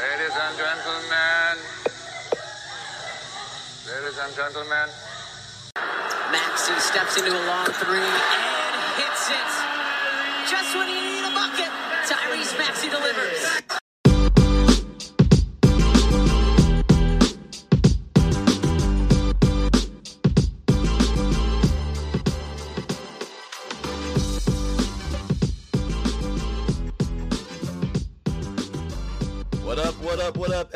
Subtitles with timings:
[0.00, 1.56] Ladies and gentlemen.
[3.84, 4.88] Ladies and gentlemen.
[6.32, 9.50] Maxey steps into a long three and hits it.
[10.48, 11.68] Just when you need a bucket,
[12.08, 13.69] Tyrese Maxey delivers.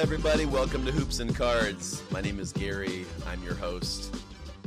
[0.04, 0.44] Everybody?
[0.44, 2.02] Welcome to Hoops and Cards.
[2.10, 3.06] My name is Gary.
[3.26, 4.14] I'm your host,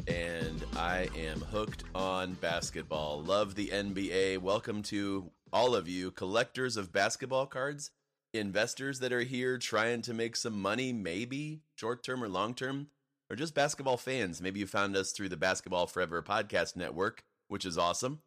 [0.07, 3.21] and I am hooked on basketball.
[3.21, 4.39] Love the NBA.
[4.39, 7.91] Welcome to all of you, collectors of basketball cards,
[8.33, 12.87] investors that are here trying to make some money, maybe short term or long term,
[13.29, 14.41] or just basketball fans.
[14.41, 18.21] Maybe you found us through the Basketball Forever podcast network, which is awesome.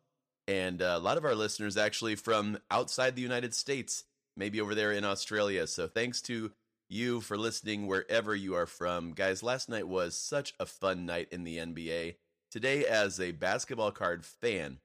[0.47, 4.05] And uh, a lot of our listeners actually from outside the United States
[4.37, 5.67] maybe over there in Australia.
[5.67, 6.53] So thanks to
[6.91, 9.13] you for listening wherever you are from.
[9.13, 12.17] Guys, last night was such a fun night in the NBA.
[12.51, 14.79] Today, as a basketball card fan,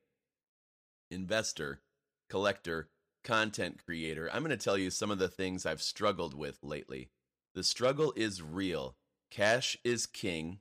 [1.09, 1.81] investor,
[2.30, 2.89] collector,
[3.23, 7.09] content creator, I'm going to tell you some of the things I've struggled with lately.
[7.56, 8.95] The struggle is real.
[9.31, 10.59] Cash is king.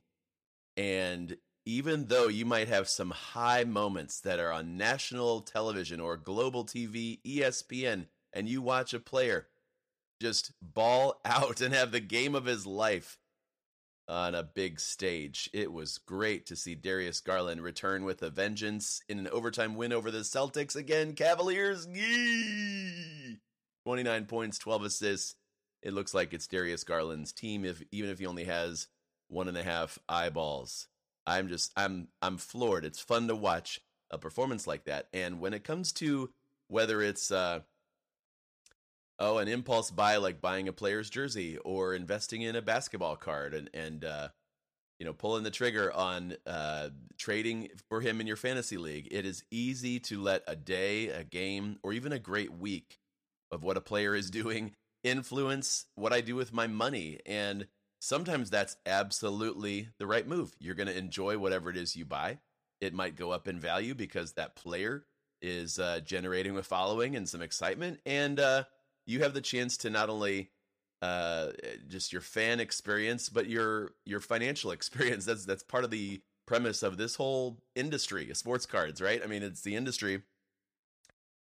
[0.75, 6.17] And even though you might have some high moments that are on national television or
[6.17, 9.47] global TV, ESPN, and you watch a player
[10.21, 13.17] just ball out and have the game of his life
[14.07, 15.49] on a big stage.
[15.53, 19.91] It was great to see Darius Garland return with a vengeance in an overtime win
[19.91, 21.13] over the Celtics again.
[21.13, 23.39] Cavaliers, yee!
[23.85, 25.35] 29 points, 12 assists.
[25.81, 28.87] It looks like it's Darius Garland's team, if even if he only has
[29.27, 30.87] one and a half eyeballs.
[31.27, 32.85] I'm just I'm I'm floored.
[32.85, 35.07] It's fun to watch a performance like that.
[35.13, 36.31] And when it comes to
[36.67, 37.59] whether it's uh
[39.19, 43.53] oh an impulse buy like buying a player's jersey or investing in a basketball card
[43.53, 44.27] and and uh
[44.99, 49.07] you know pulling the trigger on uh trading for him in your fantasy league.
[49.11, 52.99] It is easy to let a day a game or even a great week
[53.51, 57.19] of what a player is doing influence what i do with my money.
[57.25, 57.67] And
[57.99, 60.55] sometimes that's absolutely the right move.
[60.59, 62.39] You're going to enjoy whatever it is you buy.
[62.81, 65.05] It might go up in value because that player
[65.41, 68.63] is uh, generating a following and some excitement and uh
[69.05, 70.49] you have the chance to not only
[71.01, 71.47] uh,
[71.87, 75.25] just your fan experience, but your your financial experience.
[75.25, 79.21] That's that's part of the premise of this whole industry, sports cards, right?
[79.23, 80.21] I mean, it's the industry.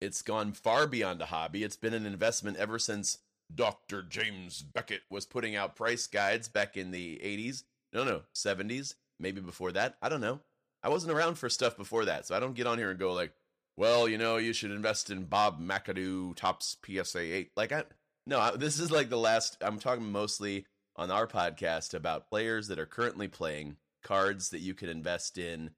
[0.01, 1.63] It's gone far beyond a hobby.
[1.63, 3.19] It's been an investment ever since
[3.53, 4.01] Dr.
[4.01, 7.63] James Beckett was putting out price guides back in the 80s.
[7.93, 9.95] No, no, 70s, maybe before that.
[10.01, 10.39] I don't know.
[10.81, 13.13] I wasn't around for stuff before that, so I don't get on here and go
[13.13, 13.31] like,
[13.75, 17.51] well, you know, you should invest in Bob McAdoo Topps PSA 8.
[17.55, 17.83] Like, I,
[18.27, 22.67] no, I, this is like the last, I'm talking mostly on our podcast about players
[22.67, 25.71] that are currently playing cards that you can invest in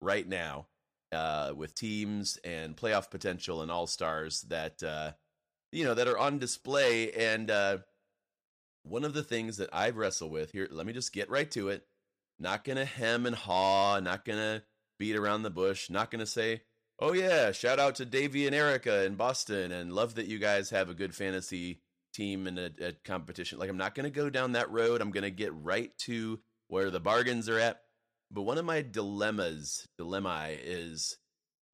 [0.00, 0.66] right now
[1.12, 5.12] uh, with teams and playoff potential and all stars that, uh,
[5.72, 7.10] you know, that are on display.
[7.10, 7.78] And uh,
[8.84, 11.68] one of the things that I've wrestled with here, let me just get right to
[11.68, 11.84] it.
[12.38, 14.62] Not going to hem and haw, not going to
[14.98, 16.62] beat around the bush, not going to say,
[17.02, 20.68] Oh yeah, shout out to Davey and Erica in Boston, and love that you guys
[20.68, 21.80] have a good fantasy
[22.12, 23.58] team and a, competition.
[23.58, 25.00] Like I'm not going to go down that road.
[25.00, 27.80] I'm going to get right to where the bargains are at.
[28.30, 31.16] But one of my dilemmas, dilemma is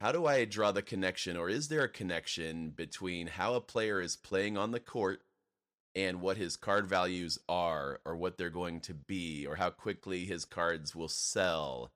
[0.01, 4.01] how do I draw the connection, or is there a connection between how a player
[4.01, 5.23] is playing on the court
[5.97, 10.25] and what his card values are, or what they're going to be, or how quickly
[10.25, 11.91] his cards will sell?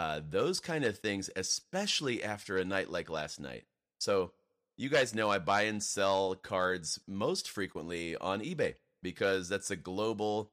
[0.00, 3.64] Uh, those kind of things, especially after a night like last night.
[3.98, 4.32] So,
[4.78, 9.76] you guys know I buy and sell cards most frequently on eBay because that's a
[9.76, 10.52] global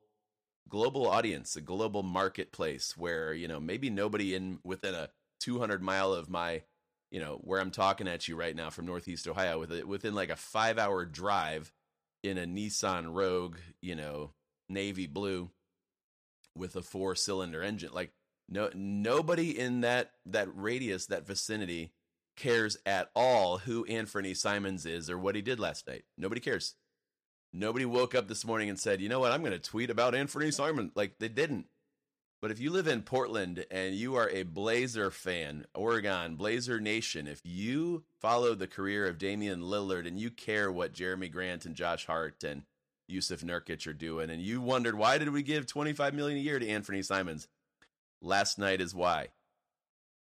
[0.68, 5.08] global audience, a global marketplace where, you know, maybe nobody in within a
[5.40, 6.64] 200 mile of my,
[7.10, 10.14] you know, where I'm talking at you right now from Northeast Ohio with it within
[10.14, 11.72] like a 5-hour drive
[12.22, 14.32] in a Nissan Rogue, you know,
[14.68, 15.52] navy blue
[16.54, 17.92] with a four-cylinder engine.
[17.94, 18.12] Like
[18.50, 21.92] no, nobody in that that radius, that vicinity,
[22.36, 26.06] cares at all who Anthony Simons is or what he did last night.
[26.18, 26.76] Nobody cares.
[27.52, 29.32] Nobody woke up this morning and said, "You know what?
[29.32, 31.66] I'm going to tweet about Anthony Simon." Like they didn't.
[32.40, 37.28] But if you live in Portland and you are a Blazer fan, Oregon, Blazer Nation,
[37.28, 41.76] if you follow the career of Damian Lillard and you care what Jerami Grant and
[41.76, 42.62] Josh Hart and
[43.10, 46.60] Jusuf Nurkic are doing, and you wondered why did we give 25 million a year
[46.60, 47.48] to Anthony Simons?
[48.22, 49.30] Last night is why.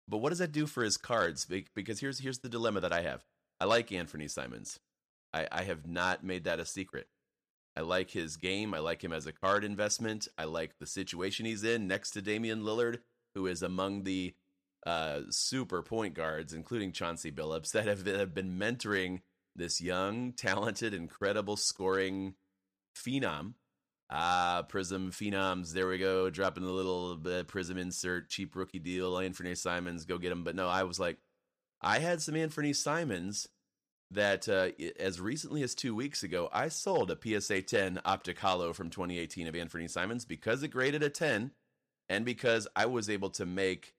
[0.09, 1.47] But what does that do for his cards?
[1.75, 3.25] Because here's here's the dilemma that I have.
[3.61, 4.81] I like Anthony Simons.
[5.33, 7.07] I, I have not made that a secret.
[7.77, 8.75] I like his game.
[8.75, 10.27] I like him as a card investment.
[10.37, 12.99] I like the situation he's in next to Damian Lillard,
[13.35, 14.35] who is among the
[14.87, 19.21] uh, super point guards, including Chauncey Billups, that have, have been mentoring
[19.55, 22.35] this young, talented, incredible scoring
[22.97, 23.55] phenom.
[24.11, 25.73] Ah, Prism Phenoms.
[25.73, 26.31] There we go.
[26.31, 29.19] Dropping the little uh, Prism insert, cheap rookie deal.
[29.19, 30.43] Anthony Simons, go get him.
[30.43, 31.19] But no, I was like,
[31.81, 33.49] I had some Anthony Simons
[34.11, 38.73] that uh, as recently as two weeks ago, I sold a PSA 10 Optic Holo
[38.73, 41.53] from 2018 of Anthony Simons because it graded a 10
[42.09, 43.95] and because I was able to make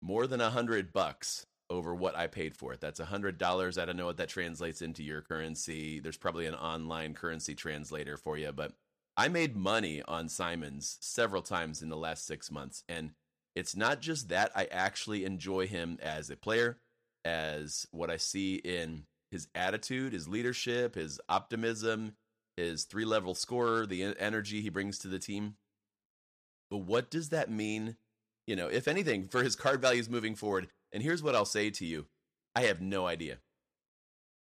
[0.00, 2.80] more than a hundred bucks over what I paid for it.
[2.80, 3.76] That's a hundred dollars.
[3.76, 6.00] I don't know what that translates into your currency.
[6.00, 8.72] There's probably an online currency translator for you, but
[9.18, 12.84] I made money on Simons several times in the last six months.
[12.88, 13.10] And
[13.56, 16.78] it's not just that I actually enjoy him as a player,
[17.24, 22.12] as what I see in his attitude, his leadership, his optimism,
[22.56, 25.56] his three level scorer, the energy he brings to the team.
[26.70, 27.96] But what does that mean?
[28.46, 30.68] You know, if anything, for his card values moving forward.
[30.92, 32.06] And here's what I'll say to you
[32.54, 33.38] I have no idea.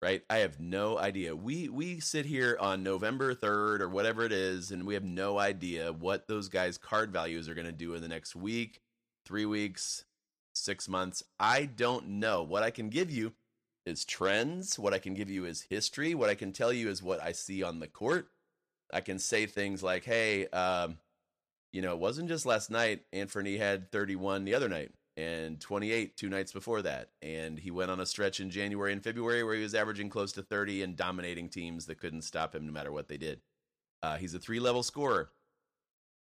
[0.02, 0.22] Right?
[0.30, 1.36] I have no idea.
[1.36, 5.40] We we sit here on November 3rd or whatever it is, and we have no
[5.40, 8.82] idea what those guys' card values are going to do in the next week,
[9.26, 10.06] three weeks,
[10.54, 11.24] six months.
[11.40, 12.44] I don't know.
[12.44, 13.34] What I can give you
[13.88, 14.78] is trends.
[14.78, 16.14] What I can give you is history.
[16.14, 18.28] What I can tell you is what I see on the court.
[18.94, 20.98] I can say things like, hey, um,
[21.74, 23.02] you know, it wasn't just last night.
[23.12, 27.10] Anthony had 31 the other night and 28 two nights before that.
[27.22, 30.32] And he went on a stretch in January and February where he was averaging close
[30.34, 33.42] to 30 and dominating teams that couldn't stop him no matter what they did.
[34.04, 35.32] Uh, he's a three level scorer.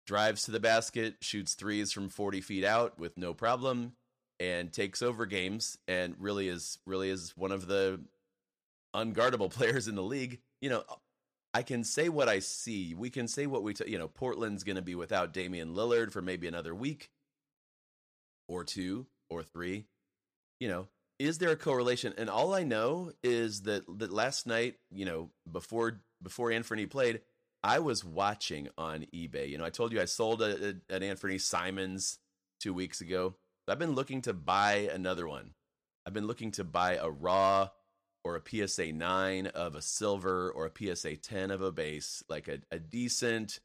[0.06, 3.94] Drives to the basket, shoots threes from 40 feet out with no problem
[4.40, 8.02] and takes over games and really is really is one of the
[8.94, 10.42] unguardable players in the league.
[10.60, 10.84] You know,
[11.54, 12.94] I can say what I see.
[12.94, 16.12] We can say what we, t- you know, Portland's going to be without Damian Lillard
[16.12, 17.10] for maybe another week
[18.52, 19.86] or two or three.
[20.60, 20.88] You know,
[21.18, 22.14] is there a correlation?
[22.18, 27.22] And all I know is that that last night, you know, before before Anthony played,
[27.64, 29.50] I was watching on eBay.
[29.50, 32.20] You know, I told you I sold a, a, an Anthony Simons
[32.60, 33.36] two weeks ago.
[33.68, 35.52] I've been looking to buy another one.
[36.06, 37.70] I've been looking to buy a raw
[38.24, 42.48] or a PSA 9 of a silver or a PSA 10 of a base, like
[42.48, 43.60] a, a decent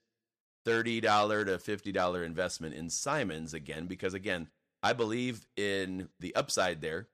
[0.66, 4.48] $30 to $50 investment in Simons again, because again,
[4.86, 7.08] I believe in the upside there.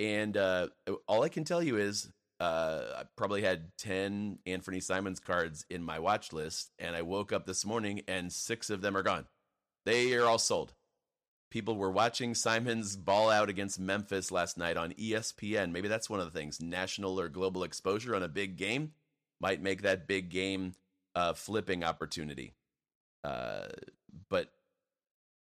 [0.00, 0.66] And uh,
[1.06, 2.10] all I can tell you is
[2.40, 7.32] uh, I probably had 10 Anthony Simons cards in my watch list, and I woke
[7.32, 9.26] up this morning and six of them are gone.
[9.84, 10.74] They are all sold.
[11.52, 15.70] People were watching Simons ball out against Memphis last night on ESPN.
[15.70, 16.60] Maybe that's one of the things.
[16.60, 18.94] National or global exposure on a big game
[19.40, 20.74] might make that big game
[21.14, 22.54] uh, flipping opportunity.
[23.22, 23.68] Uh,
[24.28, 24.50] but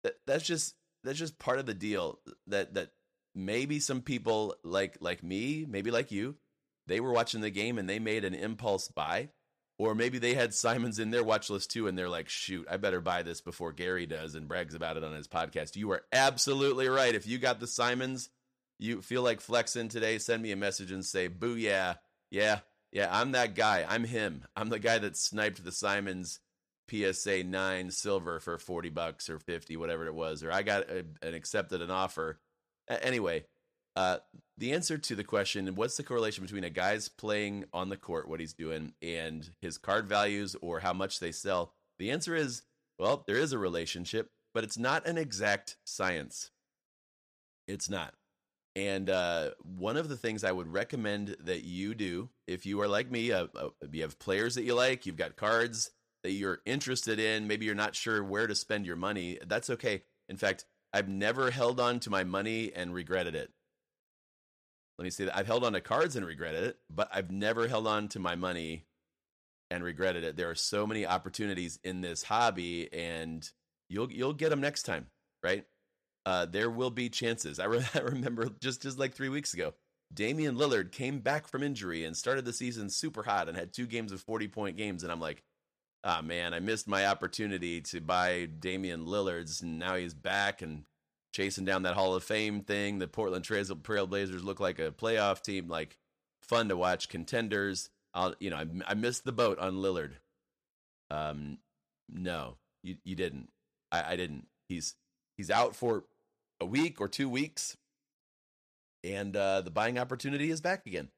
[0.04, 2.20] th- that's just that's just part of the deal.
[2.46, 2.90] That that
[3.34, 6.36] maybe some people like like me, maybe like you,
[6.86, 9.30] they were watching the game and they made an impulse buy
[9.78, 12.76] or maybe they had Simons in their watch list too, and they're like, shoot, I
[12.78, 15.76] better buy this before Gary does and brags about it on his podcast.
[15.76, 17.14] You are absolutely right.
[17.14, 18.28] If you got the Simons,
[18.80, 21.94] you feel like flexing today, send me a message and say, boo, yeah,
[22.30, 22.60] yeah,
[22.90, 23.86] yeah, I'm that guy.
[23.88, 24.44] I'm him.
[24.56, 26.40] I'm the guy that sniped the Simons
[26.90, 31.04] PSA 9 silver for 40 bucks or 50, whatever it was, or I got a,
[31.22, 32.38] an accepted an offer.
[32.88, 33.44] Anyway,
[33.96, 34.18] uh,
[34.56, 38.28] the answer to the question, what's the correlation between a guy's playing on the court,
[38.28, 41.72] what he's doing, and his card values or how much they sell?
[41.98, 42.62] The answer is,
[42.98, 46.50] well, there is a relationship, but it's not an exact science.
[47.66, 48.14] It's not.
[48.76, 52.88] And uh, one of the things I would recommend that you do, if you are
[52.88, 55.90] like me, uh, uh, you have players that you like, you've got cards
[56.22, 60.02] that you're interested in, maybe you're not sure where to spend your money, that's okay.
[60.28, 63.50] In fact, I've never held on to my money and regretted it
[64.98, 67.68] let me say that I've held on to cards and regretted it, but I've never
[67.68, 68.84] held on to my money
[69.70, 70.36] and regretted it.
[70.36, 73.48] There are so many opportunities in this hobby, and
[73.88, 75.06] you'll you'll get them next time,
[75.42, 75.64] right?
[76.26, 77.60] Uh, there will be chances.
[77.60, 79.72] I, re- I remember just just like three weeks ago,
[80.12, 83.86] Damian Lillard came back from injury and started the season super hot and had two
[83.86, 85.44] games of forty point games, and I'm like,
[86.04, 90.62] ah oh, man, I missed my opportunity to buy Damian Lillard's, and now he's back
[90.62, 90.84] and
[91.32, 92.98] chasing down that Hall of Fame thing.
[92.98, 95.98] The Portland Trail Trailblazers look like a playoff team, like
[96.42, 97.90] fun to watch, contenders.
[98.14, 100.12] I'll, you know, I, I missed the boat on Lillard.
[101.10, 101.58] Um,
[102.08, 103.50] no, you you didn't.
[103.92, 104.46] I, I didn't.
[104.68, 104.94] He's
[105.36, 106.04] he's out for
[106.60, 107.76] a week or two weeks,
[109.04, 111.08] and uh, the buying opportunity is back again.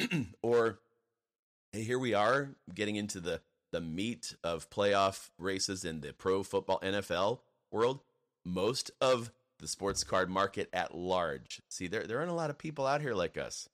[0.42, 0.80] or
[1.72, 3.40] hey, here we are getting into the
[3.72, 8.00] the meat of playoff races in the pro football NFL world,
[8.44, 11.62] most of the sports card market at large.
[11.68, 13.68] See, there there aren't a lot of people out here like us.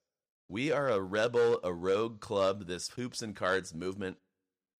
[0.49, 4.17] We are a rebel, a rogue club, this hoops and cards movement.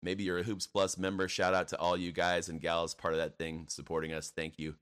[0.03, 1.29] Maybe you're a Hoops Plus member.
[1.29, 4.31] Shout out to all you guys and gals part of that thing supporting us.
[4.35, 4.77] Thank you.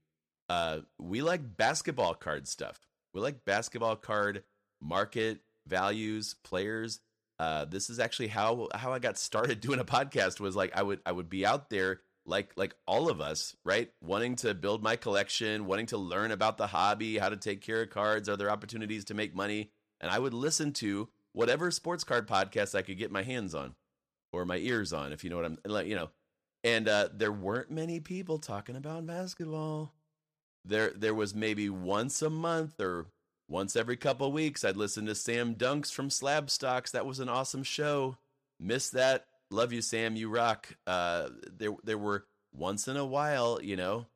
[0.49, 2.87] Uh, we like basketball card stuff.
[3.15, 4.45] We like basketball card
[4.81, 7.01] market values, players.
[7.39, 10.41] Uh, this is actually how how I got started doing a podcast.
[10.41, 13.91] Was like I would I would be out there like like all of us, right?
[14.01, 17.83] Wanting to build my collection, wanting to learn about the hobby, how to take care
[17.83, 19.71] of cards, are there opportunities to make money?
[20.01, 23.75] and I would listen to whatever sports card podcast I could get my hands on
[24.33, 26.11] or my ears on, if you know what I'm like, you know.
[26.65, 29.95] And uh, there weren't many people talking about basketball.
[30.65, 33.07] There, there was maybe once a month or
[33.49, 34.65] once every couple weeks.
[34.65, 36.91] I'd listen to Sam Dunks from Slabstox.
[36.91, 38.17] That was an awesome show.
[38.59, 39.27] Miss that.
[39.51, 40.17] Love you, Sam.
[40.17, 40.75] You rock.
[40.87, 44.07] Uh, there, there were once in a while, you know,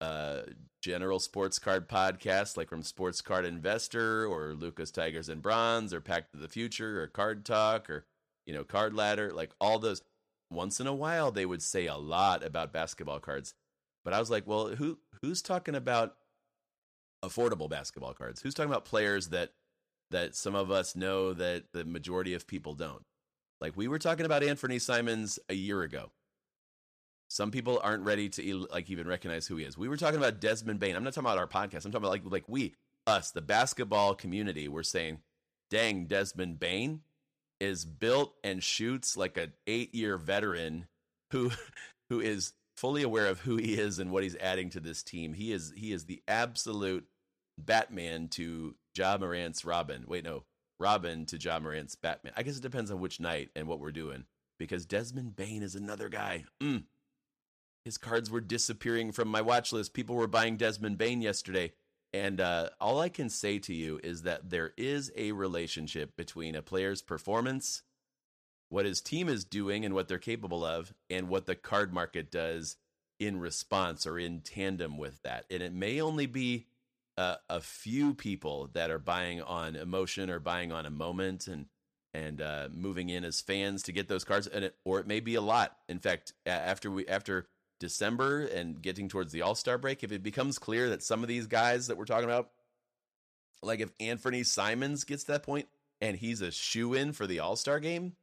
[0.00, 0.42] uh,
[0.82, 6.00] general sports card podcasts like from Sports Card Investor or Lucas Tigers and Bronze or
[6.00, 8.06] Pack to the Future or Card Talk or
[8.46, 10.02] you know Card Ladder like all those
[10.50, 13.54] once in a while they would say a lot about basketball cards
[14.04, 16.14] but I was like well who who's talking about
[17.22, 19.52] affordable basketball cards who's talking about players that
[20.10, 23.04] that some of us know that the majority of people don't
[23.60, 26.10] like we were talking about Anthony Simons a year ago
[27.30, 29.78] some people aren't ready to like even recognize who he is.
[29.78, 30.96] We were talking about Desmond Bane.
[30.96, 31.84] I'm not talking about our podcast.
[31.84, 32.74] I'm talking about like like we,
[33.06, 34.66] us, the basketball community.
[34.66, 35.18] We're saying,
[35.70, 37.02] dang, Desmond Bane
[37.60, 40.88] is built and shoots like an eight year veteran
[41.30, 41.52] who
[42.10, 45.34] who is fully aware of who he is and what he's adding to this team.
[45.34, 47.06] He is he is the absolute
[47.58, 50.04] Batman to Ja Morant's Robin.
[50.06, 50.44] Wait, no,
[50.78, 52.32] Robin to Ja Morant's Batman.
[52.36, 54.24] I guess it depends on which night and what we're doing
[54.58, 56.44] because Desmond Bane is another guy.
[56.60, 56.84] Mm
[57.84, 59.94] his cards were disappearing from my watch list.
[59.94, 61.72] People were buying Desmond Bane yesterday.
[62.12, 66.54] And uh, all I can say to you is that there is a relationship between
[66.54, 67.82] a player's performance,
[68.70, 72.30] what his team is doing and what they're capable of, and what the card market
[72.30, 72.76] does
[73.18, 75.44] in response or in tandem with that.
[75.50, 76.66] And it may only be
[77.18, 81.66] uh, a few people that are buying on emotion or buying on a moment and
[82.12, 85.20] and uh, moving in as fans to get those cards, and it, or it may
[85.20, 85.76] be a lot.
[85.88, 87.46] In fact, after we after
[87.78, 91.28] December and getting towards the All Star break, if it becomes clear that some of
[91.28, 92.50] these guys that we're talking about,
[93.62, 95.68] like if Anthony Simons gets that point
[96.00, 98.14] and he's a shoe in for the All Star game,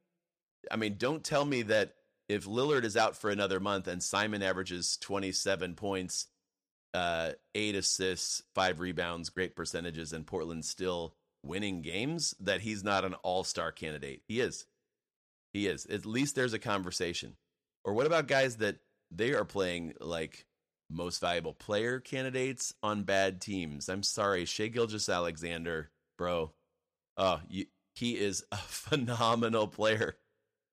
[0.71, 1.93] I mean, don't tell me that
[2.29, 6.27] if Lillard is out for another month and Simon averages 27 points,
[6.93, 13.05] uh, eight assists, five rebounds, great percentages, and Portland still winning games, that he's not
[13.05, 14.23] an all star candidate.
[14.27, 14.65] He is.
[15.53, 15.85] He is.
[15.85, 17.35] At least there's a conversation.
[17.83, 18.77] Or what about guys that
[19.11, 20.45] they are playing like
[20.89, 23.89] most valuable player candidates on bad teams.
[23.89, 26.51] I'm sorry, Shai Gilgeous-Alexander, bro.
[27.17, 30.17] Oh, you, he is a phenomenal player,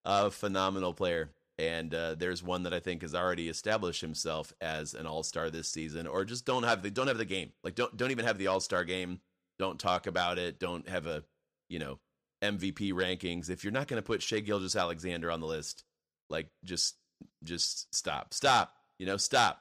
[0.04, 1.30] a phenomenal player.
[1.58, 5.50] And uh, there's one that I think has already established himself as an all star
[5.50, 7.52] this season, or just don't have the don't have the game.
[7.62, 9.20] Like don't don't even have the all star game.
[9.58, 10.58] Don't talk about it.
[10.58, 11.22] Don't have a
[11.68, 12.00] you know
[12.42, 13.50] MVP rankings.
[13.50, 15.84] If you're not going to put Shai Gilgeous-Alexander on the list,
[16.28, 16.96] like just
[17.44, 18.34] just stop.
[18.34, 18.74] Stop.
[18.98, 19.60] You know, stop.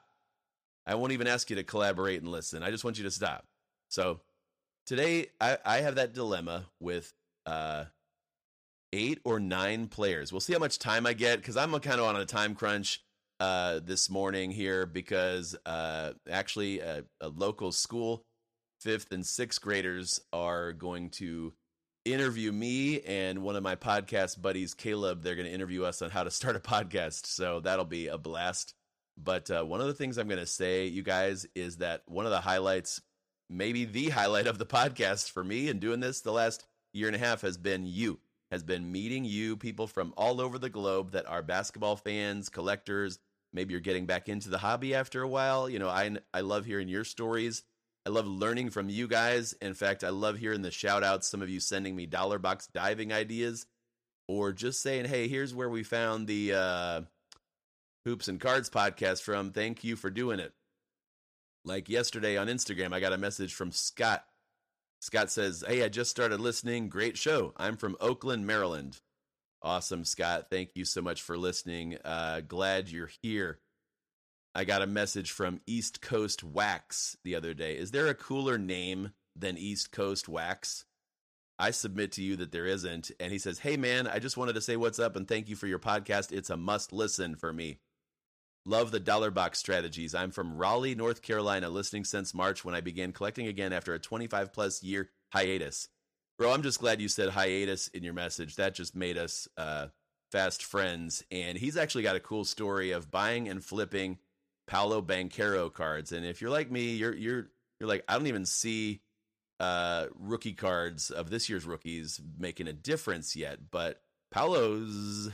[0.86, 2.64] I won't even ask you to collaborate and listen.
[2.64, 3.46] I just want you to stop.
[3.90, 4.20] So
[4.86, 7.14] today I, I have that dilemma with
[7.46, 7.86] uh,
[8.94, 10.32] eight or nine players.
[10.32, 13.02] We'll see how much time I get because I'm kind of on a time crunch
[13.40, 18.24] uh, this morning here because uh, actually a, a local school,
[18.80, 21.54] fifth and sixth graders are going to
[22.06, 25.24] interview me and one of my podcast buddies, Caleb.
[25.24, 27.26] They're going to interview us on how to start a podcast.
[27.26, 28.76] So that'll be a blast.
[29.18, 32.26] But uh, one of the things I'm going to say, you guys, is that one
[32.26, 33.02] of the highlights,
[33.50, 37.16] maybe the highlight of the podcast for me and doing this the last year and
[37.16, 38.20] a half has been you,
[38.54, 43.20] has been meeting you, people from all over the globe that are basketball fans, collectors.
[43.52, 45.70] Maybe you're getting back into the hobby after a while.
[45.70, 47.64] You know, I I love hearing your stories
[48.06, 49.54] I love learning from you guys.
[49.54, 52.68] In fact, I love hearing the shout outs, some of you sending me dollar box
[52.68, 53.66] diving ideas
[54.28, 57.02] or just saying, hey, here's where we found the uh,
[58.06, 59.52] Hoops and Cards podcast from.
[59.52, 60.54] Thank you for doing it.
[61.64, 64.26] Like yesterday on Instagram, I got a message from Scott.
[65.04, 66.88] Scott says, Hey, I just started listening.
[66.88, 67.54] Great show.
[67.58, 69.02] I'm from Oakland, Maryland.
[69.62, 70.46] Awesome, Scott.
[70.50, 71.98] Thank you so much for listening.
[72.06, 73.60] Uh, glad you're here.
[74.56, 77.76] I got a message from East Coast Wax the other day.
[77.76, 80.86] Is there a cooler name than East Coast Wax?
[81.60, 83.12] I submit to you that there isn't.
[83.20, 85.58] And he says, Hey, man, I just wanted to say what's up and thank you
[85.58, 86.32] for your podcast.
[86.32, 87.80] It's a must listen for me.
[88.66, 90.16] Love the dollar box strategies.
[90.16, 94.00] I'm from Raleigh, North Carolina, listening since March when I began collecting again after a
[94.00, 95.90] 25 plus year hiatus.
[96.38, 98.56] Bro, I'm just glad you said hiatus in your message.
[98.56, 99.88] That just made us uh,
[100.32, 101.24] fast friends.
[101.30, 104.18] And he's actually got a cool story of buying and flipping
[104.66, 106.12] Paolo Banchero cards.
[106.12, 109.02] And if you're like me, you're you're you're like, I don't even see
[109.60, 113.72] uh, rookie cards of this year's rookies making a difference yet.
[113.72, 114.02] But
[114.32, 115.30] Paolo's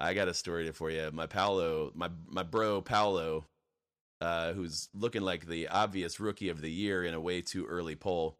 [0.00, 1.10] I got a story for you.
[1.12, 3.44] My Paolo, my my bro Paolo,
[4.20, 7.96] uh, who's looking like the obvious rookie of the year in a way too early
[7.96, 8.38] poll.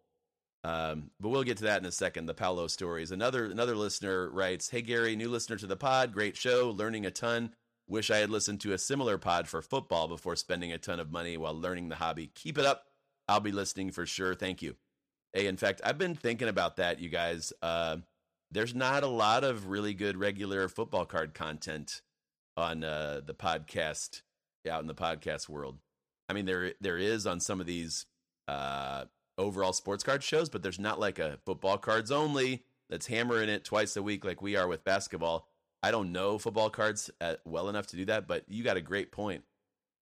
[0.64, 2.26] Um, but we'll get to that in a second.
[2.26, 3.10] The Paolo stories.
[3.10, 6.12] Another another listener writes, "Hey Gary, new listener to the pod.
[6.12, 7.54] Great show, learning a ton.
[7.86, 11.10] Wish I had listened to a similar pod for football before spending a ton of
[11.10, 12.30] money while learning the hobby.
[12.34, 12.84] Keep it up.
[13.28, 14.34] I'll be listening for sure.
[14.34, 14.76] Thank you."
[15.32, 17.52] Hey, in fact, I've been thinking about that, you guys.
[17.62, 17.98] Uh,
[18.50, 22.02] there's not a lot of really good regular football card content
[22.56, 24.22] on uh, the podcast
[24.70, 25.78] out in the podcast world.
[26.28, 28.06] I mean, there there is on some of these
[28.48, 29.04] uh,
[29.38, 33.64] overall sports card shows, but there's not like a football cards only that's hammering it
[33.64, 35.48] twice a week like we are with basketball.
[35.82, 38.76] I don't know football cards at, uh, well enough to do that, but you got
[38.76, 39.44] a great point.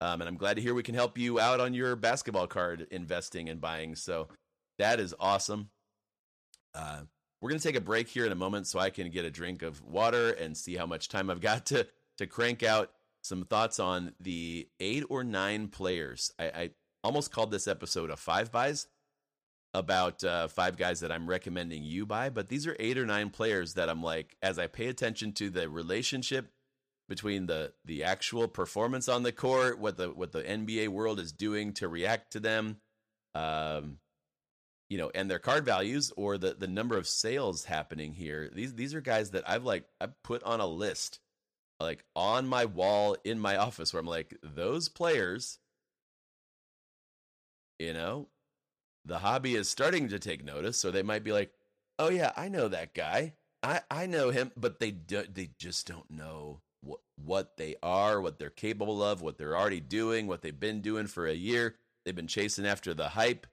[0.01, 2.87] Um, and I'm glad to hear we can help you out on your basketball card
[2.91, 3.95] investing and buying.
[3.95, 4.29] So
[4.79, 5.71] that is awesome.
[6.75, 7.03] Uh,
[7.41, 9.31] we're going to take a break here in a moment so I can get a
[9.31, 11.87] drink of water and see how much time I've got to
[12.19, 12.91] to crank out
[13.23, 16.33] some thoughts on the eight or nine players.
[16.39, 16.71] I, I
[17.05, 18.87] almost called this episode a five buys
[19.75, 23.29] about uh, five guys that I'm recommending you buy, but these are eight or nine
[23.31, 26.53] players that I'm like, as I pay attention to the relationship
[27.09, 31.33] between the the actual performance on the court, what the what the NBA world is
[31.33, 32.79] doing to react to them,
[33.35, 33.99] um,
[34.89, 38.51] you know, and their card values or the the number of sales happening here.
[38.55, 41.21] These these are guys that I've like I've put on a list
[41.81, 45.59] like on my wall in my office where I'm like those players
[47.79, 48.29] you know,
[49.05, 51.53] the hobby is starting to take notice, so they might be like,
[51.99, 53.35] "Oh yeah, I know that guy.
[53.63, 58.21] I I know him," but they do, they just don't know what what they are,
[58.21, 61.77] what they're capable of, what they're already doing, what they've been doing for a year.
[62.05, 63.47] They've been chasing after the hype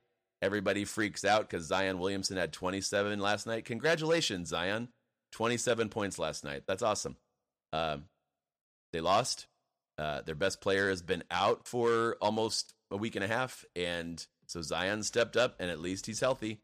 [0.44, 3.64] Everybody freaks out because Zion Williamson had 27 last night.
[3.64, 4.90] Congratulations, Zion.
[5.32, 6.64] 27 points last night.
[6.68, 7.16] That's awesome.
[7.72, 8.04] Um,
[8.92, 9.48] they lost.
[9.98, 13.64] Uh, their best player has been out for almost a week and a half.
[13.74, 16.60] And so Zion stepped up, and at least he's healthy.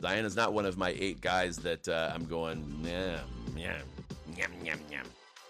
[0.00, 3.20] Zion is not one of my eight guys that uh, I'm going, yeah,
[3.54, 3.76] yeah,
[4.34, 5.02] yum, yum, yum.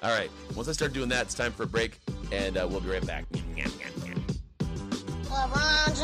[0.03, 0.31] All right.
[0.57, 2.01] Once I start doing that, it's time for a break,
[2.33, 3.27] and uh, we'll be right back.
[5.31, 5.95] LeBron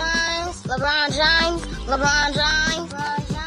[0.70, 3.40] LeBron James, LeBron James, LeBron James.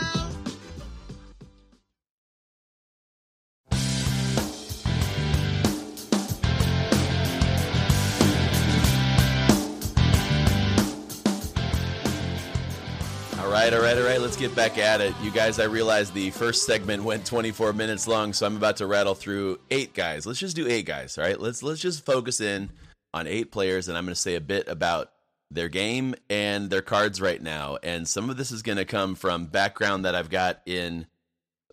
[13.39, 14.19] All right, all right, all right.
[14.19, 15.15] Let's get back at it.
[15.21, 18.85] You guys, I realize the first segment went 24 minutes long, so I'm about to
[18.85, 20.25] rattle through eight guys.
[20.25, 21.39] Let's just do eight guys, all right?
[21.39, 22.69] Let's let's just focus in
[23.13, 25.13] on eight players and I'm going to say a bit about
[25.51, 27.77] their game and their cards right now.
[27.83, 31.07] And some of this is going to come from background that I've got in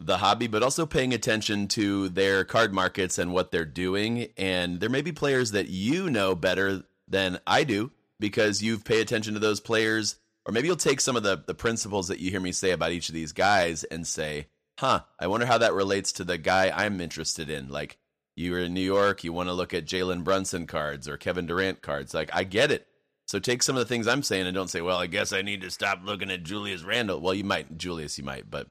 [0.01, 4.29] the hobby, but also paying attention to their card markets and what they're doing.
[4.37, 9.01] And there may be players that you know better than I do because you've paid
[9.01, 10.17] attention to those players.
[10.47, 12.93] Or maybe you'll take some of the, the principles that you hear me say about
[12.93, 14.47] each of these guys and say,
[14.79, 17.69] huh, I wonder how that relates to the guy I'm interested in.
[17.69, 17.99] Like,
[18.37, 21.47] you are in New York, you want to look at Jalen Brunson cards or Kevin
[21.47, 22.15] Durant cards.
[22.15, 22.87] Like, I get it.
[23.31, 25.41] So take some of the things I'm saying and don't say, well, I guess I
[25.41, 27.21] need to stop looking at Julius Randle.
[27.21, 28.67] Well, you might, Julius, you might, but,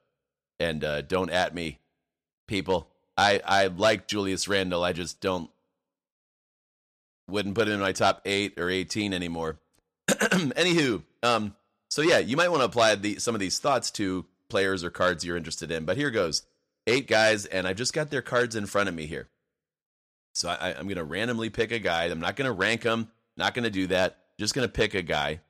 [0.58, 1.78] and uh, don't at me,
[2.46, 2.90] people.
[3.16, 4.84] I, I like Julius Randle.
[4.84, 5.48] I just don't,
[7.26, 9.58] wouldn't put him in my top eight or 18 anymore.
[10.08, 11.56] Anywho, um,
[11.88, 14.90] so yeah, you might want to apply the, some of these thoughts to players or
[14.90, 15.86] cards you're interested in.
[15.86, 16.42] But here goes
[16.86, 19.30] eight guys, and I've just got their cards in front of me here.
[20.34, 22.04] So I, I'm going to randomly pick a guy.
[22.04, 24.18] I'm not going to rank them, not going to do that.
[24.40, 25.40] Just going to pick a guy.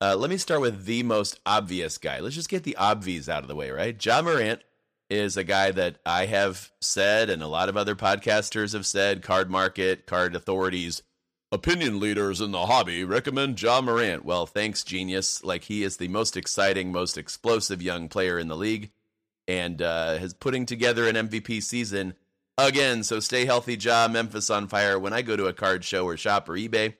[0.00, 2.18] Uh, let me start with the most obvious guy.
[2.18, 4.04] Let's just get the obvious out of the way, right?
[4.04, 4.60] Ja Morant
[5.08, 9.22] is a guy that I have said, and a lot of other podcasters have said,
[9.22, 11.04] card market, card authorities,
[11.52, 14.24] opinion leaders in the hobby recommend Ja Morant.
[14.24, 15.44] Well, thanks, genius.
[15.44, 18.90] Like, he is the most exciting, most explosive young player in the league
[19.46, 22.14] and uh, is putting together an MVP season
[22.58, 23.04] again.
[23.04, 24.08] So stay healthy, Ja.
[24.08, 24.98] Memphis on fire.
[24.98, 26.94] When I go to a card show or shop or eBay,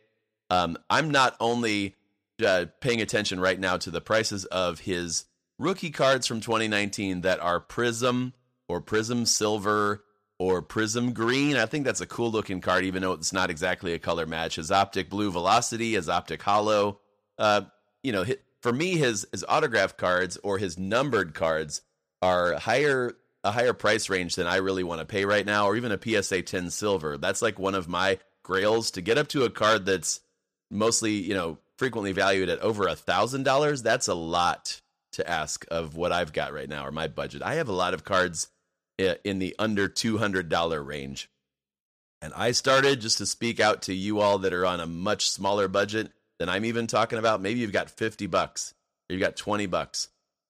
[0.50, 1.94] um, I'm not only
[2.44, 5.24] uh, paying attention right now to the prices of his
[5.58, 8.34] rookie cards from 2019 that are Prism
[8.68, 10.04] or Prism Silver
[10.38, 11.56] or Prism Green.
[11.56, 14.56] I think that's a cool looking card, even though it's not exactly a color match.
[14.56, 17.00] His Optic Blue Velocity, his Optic Holo.
[17.38, 17.62] Uh,
[18.02, 18.24] you know,
[18.60, 21.82] for me, his his autograph cards or his numbered cards
[22.22, 25.76] are higher a higher price range than I really want to pay right now, or
[25.76, 27.16] even a PSA 10 silver.
[27.16, 30.20] That's like one of my grails to get up to a card that's
[30.70, 33.82] mostly, you know, frequently valued at over a thousand dollars.
[33.82, 34.80] That's a lot
[35.12, 37.42] to ask of what I've got right now or my budget.
[37.42, 38.48] I have a lot of cards
[38.98, 41.30] in the under $200 range.
[42.22, 45.30] And I started just to speak out to you all that are on a much
[45.30, 47.40] smaller budget than I'm even talking about.
[47.40, 48.74] Maybe you've got 50 bucks,
[49.08, 50.08] or you've got 20 bucks.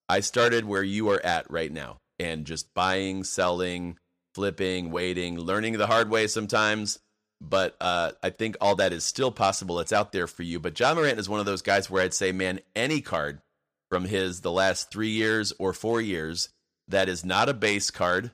[0.08, 3.98] I started where you are at right now and just buying, selling,
[4.34, 6.98] flipping, waiting, learning the hard way sometimes.
[7.40, 9.80] But uh, I think all that is still possible.
[9.80, 10.60] It's out there for you.
[10.60, 13.40] But Ja Morant is one of those guys where I'd say, man, any card
[13.88, 16.50] from his the last three years or four years
[16.88, 18.30] that is not a base card.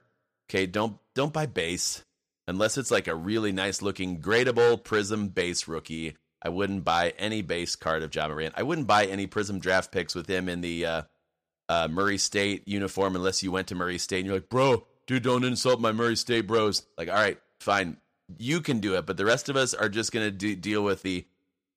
[0.51, 2.03] Okay, don't don't buy base
[2.49, 6.17] unless it's like a really nice looking gradable Prism base rookie.
[6.43, 8.55] I wouldn't buy any base card of Ja Morant.
[8.57, 11.03] I wouldn't buy any Prism draft picks with him in the uh,
[11.69, 15.23] uh, Murray State uniform unless you went to Murray State and you're like, bro, dude,
[15.23, 16.87] don't insult my Murray State bros.
[16.97, 17.97] Like, all right, fine,
[18.39, 20.83] you can do it, but the rest of us are just going to de- deal
[20.83, 21.27] with the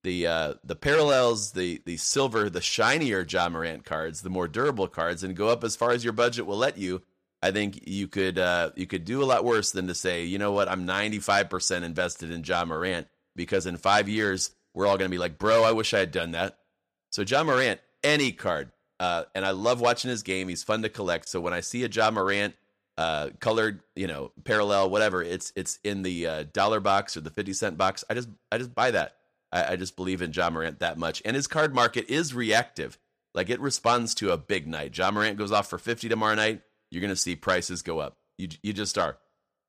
[0.03, 4.88] the uh, the parallels, the the silver, the shinier Ja Morant cards, the more durable
[4.88, 7.01] cards, and go up as far as your budget will let you.
[7.41, 10.38] I think you could uh, you could do a lot worse than to say, you
[10.38, 15.09] know what, I'm 95% invested in Ja Morant because in five years we're all going
[15.09, 16.57] to be like, bro, I wish I had done that.
[17.12, 20.47] So Ja Morant, any card, uh, and I love watching his game.
[20.47, 21.29] He's fun to collect.
[21.29, 22.55] So when I see a Ja Morant
[22.99, 27.29] uh, colored, you know, parallel, whatever, it's it's in the uh, dollar box or the
[27.29, 28.03] fifty cent box.
[28.09, 29.15] I just I just buy that.
[29.53, 32.97] I, I just believe in Ja Morant that much, and his card market is reactive.
[33.33, 34.97] Like it responds to a big night.
[34.97, 36.62] Ja Morant goes off for fifty tomorrow night.
[36.91, 38.17] You're gonna see prices go up.
[38.38, 39.17] You you just are.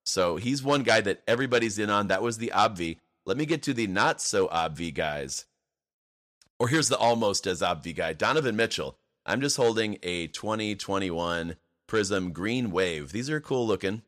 [0.05, 2.09] So he's one guy that everybody's in on.
[2.09, 2.99] That was the obvi.
[3.27, 5.45] Let me get to the not so obvi guys.
[6.59, 8.99] Or here's the almost as obvi guy, Donovan Mitchell.
[9.25, 11.55] I'm just holding a 2021
[11.91, 13.11] Prism Green Wave.
[13.11, 14.03] These are cool looking.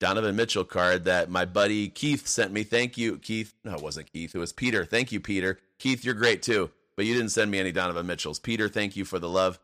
[0.00, 2.62] Donovan Mitchell card that my buddy Keith sent me.
[2.62, 3.52] Thank you, Keith.
[3.64, 4.34] No, it wasn't Keith.
[4.34, 4.86] It was Peter.
[4.86, 5.58] Thank you, Peter.
[5.78, 8.38] Keith, you're great too, but you didn't send me any Donovan Mitchells.
[8.38, 9.60] Peter, thank you for the love.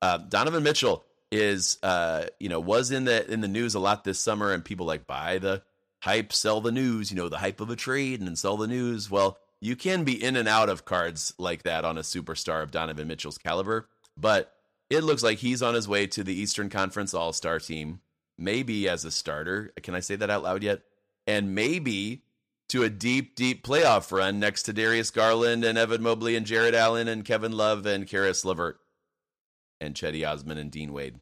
[0.00, 4.04] Uh, Donovan Mitchell is, uh, you know, was in the in the news a lot
[4.04, 5.60] this summer, and people like buy the
[6.02, 7.10] hype, sell the news.
[7.10, 9.10] You know, the hype of a trade and sell the news.
[9.10, 12.70] Well, you can be in and out of cards like that on a superstar of
[12.70, 14.54] Donovan Mitchell's caliber but
[14.92, 18.00] it looks like he's on his way to the Eastern Conference All Star team,
[18.36, 19.72] maybe as a starter.
[19.82, 20.82] Can I say that out loud yet?
[21.26, 22.22] And maybe
[22.68, 26.74] to a deep, deep playoff run next to Darius Garland and Evan Mobley and Jarrett
[26.74, 28.78] Allen and Kevin Love and Caris LeVert
[29.80, 31.20] and Cedi Osman and Dean Wade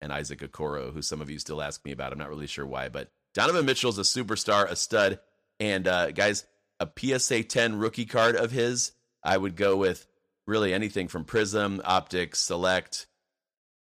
[0.00, 2.12] and Isaac Okoro, who some of you still ask me about.
[2.12, 5.20] I'm not really sure why, but Donovan Mitchell's a superstar, a stud.
[5.60, 6.44] And uh, guys,
[6.80, 8.92] a PSA 10 rookie card of his,
[9.22, 10.06] I would go with
[10.48, 13.06] really anything from Prism, Optics, Select.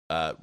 [0.09, 0.33] Uh,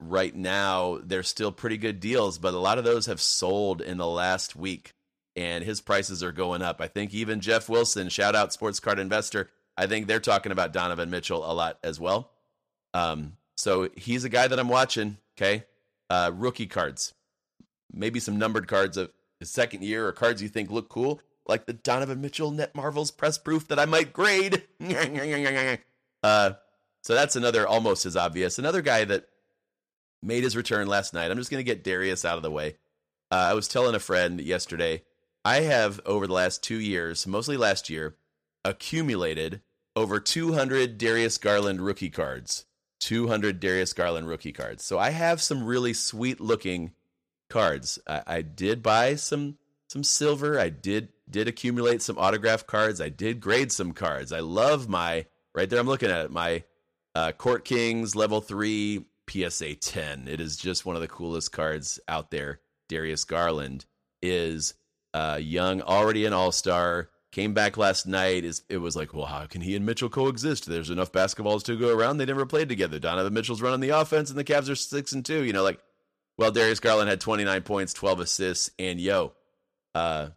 [0.00, 3.98] right now, they're still pretty good deals, but a lot of those have sold in
[3.98, 4.94] the last week,
[5.36, 6.80] and his prices are going up.
[6.80, 10.72] I think even Jeff Wilson, shout out Sports Card Investor, I think they're talking about
[10.72, 12.30] Donovan Mitchell a lot as well.
[12.94, 15.18] Um, so he's a guy that I'm watching.
[15.36, 15.64] Okay,
[16.08, 17.14] uh, rookie cards,
[17.92, 21.66] maybe some numbered cards of his second year or cards you think look cool like
[21.66, 24.62] the Donovan Mitchell Net Marvels press proof that I might grade.
[26.22, 26.52] uh,
[27.02, 28.58] so that's another almost as obvious.
[28.58, 29.28] Another guy that
[30.22, 31.30] made his return last night.
[31.30, 32.76] I'm just going to get Darius out of the way.
[33.30, 35.02] Uh, I was telling a friend yesterday,
[35.44, 38.16] I have over the last two years, mostly last year,
[38.64, 39.60] accumulated
[39.96, 42.66] over 200 Darius Garland rookie cards.
[43.00, 44.84] 200 Darius Garland rookie cards.
[44.84, 46.92] So I have some really sweet looking
[47.48, 47.98] cards.
[48.06, 49.56] I, I did buy some
[49.90, 50.58] some silver.
[50.58, 53.00] I did did accumulate some autograph cards.
[53.00, 54.32] I did grade some cards.
[54.32, 55.80] I love my right there.
[55.80, 56.30] I'm looking at it.
[56.30, 56.62] My
[57.16, 60.28] uh, Court Kings level three PSA 10.
[60.28, 62.60] It is just one of the coolest cards out there.
[62.88, 63.84] Darius Garland
[64.22, 64.74] is
[65.12, 67.10] uh, young, already an All Star.
[67.32, 68.44] Came back last night.
[68.44, 70.66] Is it was like, well, how can he and Mitchell coexist?
[70.66, 72.18] There's enough basketballs to go around.
[72.18, 73.00] They never played together.
[73.00, 75.44] Donovan Mitchell's running the offense, and the Cavs are six and two.
[75.44, 75.80] You know, like,
[76.38, 79.32] well, Darius Garland had 29 points, 12 assists, and yo,
[79.94, 80.28] uh,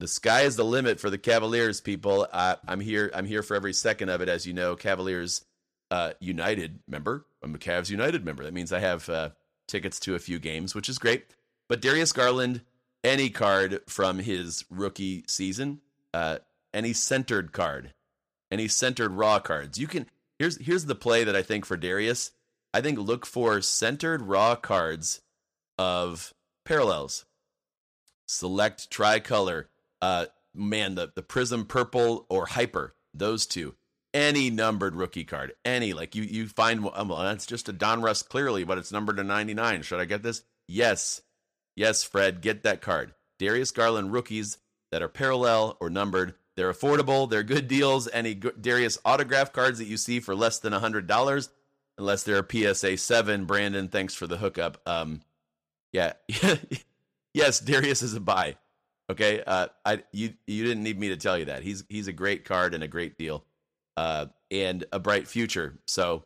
[0.00, 2.26] the sky is the limit for the Cavaliers, people.
[2.32, 3.10] Uh, I'm here.
[3.14, 4.74] I'm here for every second of it, as you know.
[4.74, 5.44] Cavaliers
[5.90, 7.26] uh, United member.
[7.42, 8.44] I'm a Cavs United member.
[8.44, 9.30] That means I have uh,
[9.68, 11.26] tickets to a few games, which is great.
[11.68, 12.62] But Darius Garland,
[13.04, 15.80] any card from his rookie season,
[16.14, 16.38] uh,
[16.72, 17.92] any centered card,
[18.50, 20.06] any centered raw cards, you can.
[20.38, 22.30] Here's here's the play that I think for Darius.
[22.72, 25.20] I think look for centered raw cards
[25.78, 26.32] of
[26.64, 27.26] parallels.
[28.30, 29.68] Select tricolor.
[30.00, 32.94] Uh, man, the the prism purple or hyper.
[33.12, 33.74] Those two.
[34.14, 38.62] Any numbered rookie card, any like you you find well, that's just a Donruss clearly,
[38.62, 39.82] but it's numbered to ninety nine.
[39.82, 40.42] Should I get this?
[40.68, 41.22] Yes,
[41.74, 43.14] yes, Fred, get that card.
[43.40, 44.58] Darius Garland rookies
[44.92, 46.34] that are parallel or numbered.
[46.56, 47.28] They're affordable.
[47.28, 48.08] They're good deals.
[48.12, 51.50] Any Darius autograph cards that you see for less than a hundred dollars,
[51.98, 53.44] unless they're a PSA seven.
[53.44, 54.80] Brandon, thanks for the hookup.
[54.86, 55.20] Um,
[55.92, 56.12] yeah,
[57.34, 58.56] yes, Darius is a buy.
[59.10, 62.12] Okay, uh, I you you didn't need me to tell you that he's he's a
[62.12, 63.44] great card and a great deal,
[63.96, 65.80] uh, and a bright future.
[65.86, 66.24] So,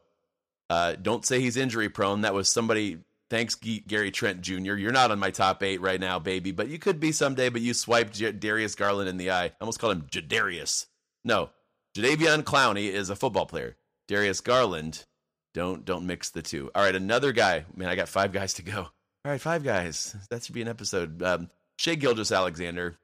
[0.69, 2.23] uh, don't say he's injury prone.
[2.23, 2.99] That was somebody.
[3.31, 4.75] Thanks, Gary Trent Jr.
[4.75, 7.49] You're not on my top eight right now, baby, but you could be someday.
[7.49, 9.45] But you swiped J- Darius Garland in the eye.
[9.47, 10.87] I almost called him Jadarius.
[11.25, 11.49] No,
[11.97, 13.77] Jadeveon Clowney is a football player.
[14.09, 15.07] Darius Garland,
[15.55, 16.71] don't don't mix the two.
[16.75, 17.65] All right, another guy.
[17.75, 18.89] Man, I got five guys to go.
[19.25, 20.15] All right, five guys.
[20.29, 21.23] That should be an episode.
[21.23, 22.97] Um, Shai Gilgeous-Alexander.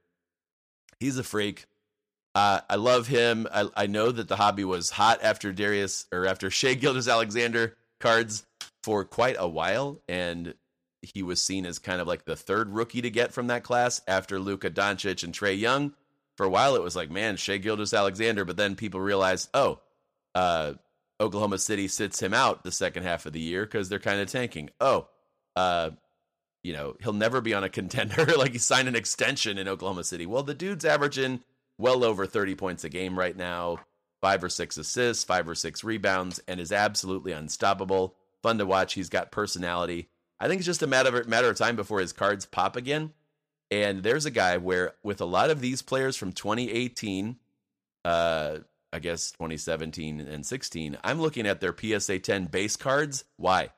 [0.99, 1.65] He's a freak.
[2.35, 3.49] Uh, I love him.
[3.51, 8.45] I, I know that the hobby was hot after Darius or after Shai Gilgeous-Alexander cards
[8.85, 10.53] for quite a while, and
[11.01, 14.03] he was seen as kind of like the third rookie to get from that class
[14.07, 15.95] after Luka Doncic and Trae Young.
[16.37, 19.81] For a while, it was like, man, Shai Gilgeous-Alexander, but then people realized, oh,
[20.35, 20.75] uh,
[21.19, 24.31] Oklahoma City sits him out the second half of the year because they're kind of
[24.31, 24.69] tanking.
[24.81, 25.09] Oh,
[25.57, 25.91] uh,
[26.63, 28.25] you know, he'll never be on a contender.
[28.39, 30.27] like he signed an extension in Oklahoma City.
[30.27, 31.41] Well, the dude's averaging
[31.79, 33.79] well over 30 points a game right now,
[34.21, 38.15] five or six assists, five or six rebounds, and is absolutely unstoppable.
[38.43, 38.95] Fun to watch.
[38.95, 40.09] He's got personality.
[40.39, 43.13] I think it's just a matter of, matter of time before his cards pop again.
[43.71, 47.37] And there's a guy where, with a lot of these players from 2018,
[48.05, 48.59] uh,
[48.93, 53.25] I guess 2017 and 16, I'm looking at their PSA 10 base cards.
[53.37, 53.71] Why?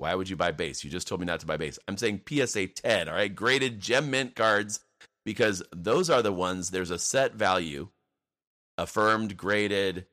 [0.00, 0.82] Why would you buy base?
[0.82, 1.78] You just told me not to buy base.
[1.86, 3.34] I'm saying PSA 10, all right?
[3.34, 4.80] Graded gem mint cards
[5.26, 7.88] because those are the ones there's a set value,
[8.78, 10.06] affirmed, graded,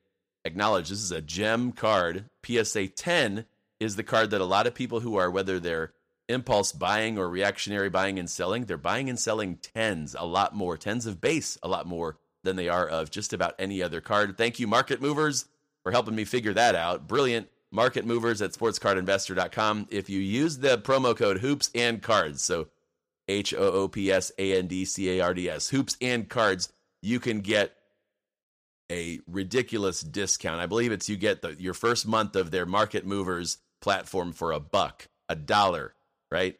[0.44, 0.90] acknowledged.
[0.90, 2.26] This is a gem card.
[2.44, 3.46] PSA 10
[3.80, 5.94] is the card that a lot of people who are, whether they're
[6.28, 10.76] impulse buying or reactionary buying and selling, they're buying and selling tens, a lot more,
[10.76, 14.36] tens of base, a lot more than they are of just about any other card.
[14.36, 15.46] Thank you, market movers,
[15.82, 17.08] for helping me figure that out.
[17.08, 19.88] Brilliant market movers at sportscardinvestor.com.
[19.90, 22.68] If you use the promo code hoops and cards, so
[23.28, 26.28] H O O P S A N D C A R D S, hoops and
[26.28, 27.74] cards, you can get
[28.90, 30.60] a ridiculous discount.
[30.60, 34.52] I believe it's you get the, your first month of their market movers platform for
[34.52, 35.94] a buck, a dollar,
[36.30, 36.58] right?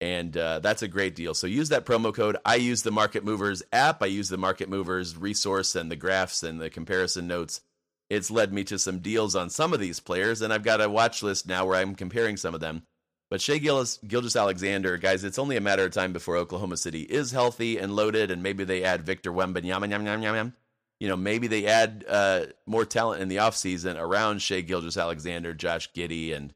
[0.00, 1.34] And uh, that's a great deal.
[1.34, 2.36] So use that promo code.
[2.44, 4.02] I use the Market Movers app.
[4.02, 7.62] I use the Market Movers resource and the graphs and the comparison notes
[8.08, 10.88] it's led me to some deals on some of these players, and I've got a
[10.88, 12.82] watch list now where I'm comparing some of them.
[13.28, 17.32] But Shai Gillis, Gilgeous-Alexander, guys, it's only a matter of time before Oklahoma City is
[17.32, 20.52] healthy and loaded, and maybe they add Victor Wembanyama.
[21.00, 25.92] You know, maybe they add uh, more talent in the offseason around Shai Gilgeous-Alexander, Josh
[25.92, 26.54] Giddey, and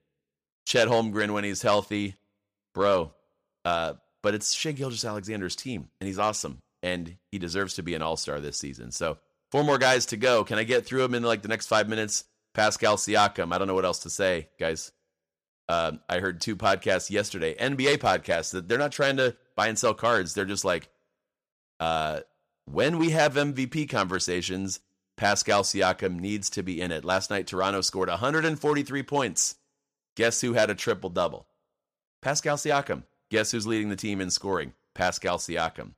[0.64, 2.14] Chet Holmgren when he's healthy.
[2.72, 3.12] Bro,
[3.64, 8.02] uh, but it's Shai Gilgeous-Alexander's team, and he's awesome, and he deserves to be an
[8.02, 8.92] all-star this season.
[8.92, 9.18] So
[9.50, 10.44] Four more guys to go.
[10.44, 12.24] Can I get through them in like the next five minutes?
[12.54, 13.52] Pascal Siakam.
[13.52, 14.92] I don't know what else to say, guys.
[15.68, 19.78] Uh, I heard two podcasts yesterday, NBA podcasts, that they're not trying to buy and
[19.78, 20.34] sell cards.
[20.34, 20.88] They're just like,
[21.78, 22.20] uh,
[22.64, 24.80] when we have MVP conversations,
[25.16, 27.04] Pascal Siakam needs to be in it.
[27.04, 29.56] Last night, Toronto scored 143 points.
[30.16, 31.46] Guess who had a triple double?
[32.20, 33.04] Pascal Siakam.
[33.30, 34.72] Guess who's leading the team in scoring?
[34.94, 35.92] Pascal Siakam.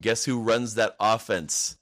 [0.00, 1.76] Guess who runs that offense?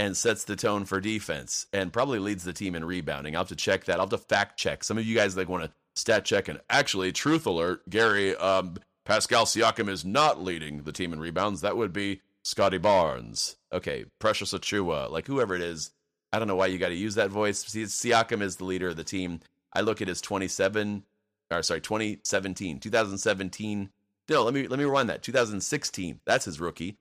[0.00, 3.36] And sets the tone for defense and probably leads the team in rebounding.
[3.36, 3.96] I'll have to check that.
[3.96, 4.82] I'll have to fact check.
[4.82, 8.76] Some of you guys like want to stat check and actually, truth alert, Gary, um,
[9.04, 11.60] Pascal Siakam is not leading the team in rebounds.
[11.60, 13.56] That would be Scottie Barnes.
[13.74, 15.90] Okay, Precious Achiuwa, like whoever it is.
[16.32, 17.58] I don't know why you got to use that voice.
[17.58, 19.40] See, Siakam is the leader of the team.
[19.74, 21.02] I look at his 27,
[21.50, 23.90] or sorry, 2017, 2017.
[24.30, 25.22] No, let me let me rewind that.
[25.22, 26.20] 2016.
[26.24, 26.96] That's his rookie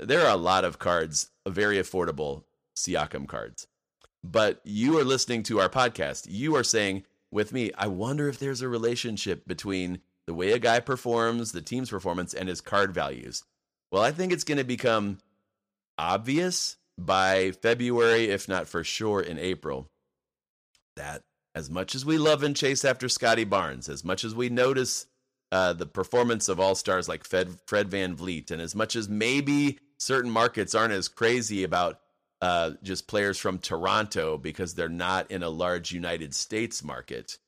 [0.00, 2.44] there are a lot of cards, very affordable
[2.76, 3.66] Siakam cards.
[4.22, 6.26] But you are listening to our podcast.
[6.28, 10.58] You are saying with me, I wonder if there's a relationship between the way a
[10.58, 13.44] guy performs, the team's performance, and his card values.
[13.90, 15.18] Well, I think it's going to become
[15.98, 19.90] obvious by February, if not for sure in April,
[20.96, 21.22] that
[21.54, 25.06] as much as we love and chase after Scottie Barnes, as much as we notice
[25.50, 29.78] uh, the performance of all stars like Fred, Fred VanVleet, and as much as maybe
[30.00, 32.00] certain markets aren't as crazy about
[32.40, 37.38] uh, just players from Toronto because they're not in a large United States market.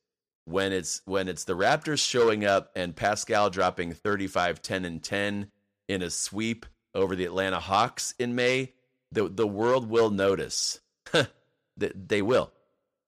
[0.45, 5.51] When it's when it's the Raptors showing up and Pascal dropping 35 10 and 10
[5.89, 8.73] in a sweep over the Atlanta Hawks in May,
[9.13, 10.81] the the world will notice.
[11.77, 12.53] they will.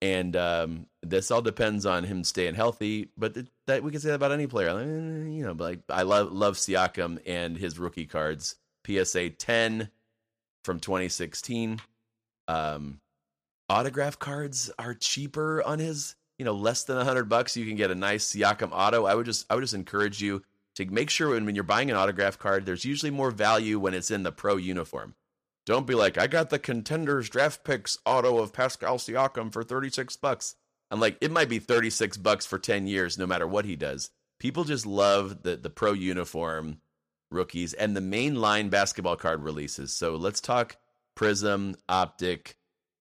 [0.01, 4.15] And um, this all depends on him staying healthy, but that we can say that
[4.15, 4.79] about any player.
[4.79, 8.55] You know, like I love love Siakam and his rookie cards.
[8.85, 9.89] PSA 10
[10.63, 11.81] from 2016.
[12.47, 12.99] Um,
[13.69, 17.57] autograph cards are cheaper on his, you know, less than 100 bucks.
[17.57, 19.05] You can get a nice Siakam auto.
[19.05, 20.43] I would just I would just encourage you
[20.75, 23.93] to make sure when, when you're buying an autograph card, there's usually more value when
[23.93, 25.15] it's in the pro uniform.
[25.65, 30.15] Don't be like, I got the contenders draft picks auto of Pascal Siakam for 36
[30.17, 30.55] bucks.
[30.91, 34.11] I'm like, it might be 36 bucks for 10 years, no matter what he does.
[34.39, 36.77] People just love the, the pro uniform
[37.35, 39.93] rookies and the mainline basketball card releases.
[39.93, 40.77] So let's talk
[41.15, 42.57] Prism, Optic,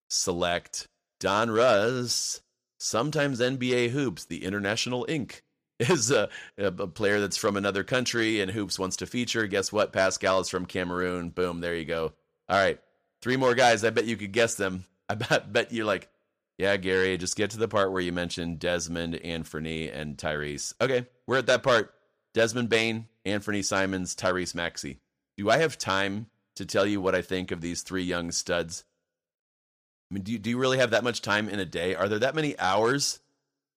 [0.09, 0.89] Select,
[1.21, 2.41] Donruss,
[2.79, 5.41] sometimes NBA Hoops, the International Inc.
[5.81, 9.47] is a, a, player that's from another country and Hoops wants to feature.
[9.49, 9.93] Guess what?
[9.93, 11.31] Pascal is from Cameroon.
[11.31, 12.13] Boom, there you go.
[12.49, 12.79] All right,
[13.23, 13.85] three more guys.
[13.85, 14.85] I bet you could guess them.
[15.09, 16.09] I bet, bet you're like,
[16.59, 20.73] yeah, Gary, just get to the part where you mentioned Desmond, Anthony, and Tyrese.
[20.81, 21.93] Okay, we're at that part.
[22.35, 24.99] Desmond Bane, Anthony Simons, Tyrese Maxey.
[25.37, 28.85] Do I have time to tell you what I think of these three young studs?
[30.11, 31.95] I mean, do you, do you really have that much time in a day?
[31.95, 33.21] Are there that many hours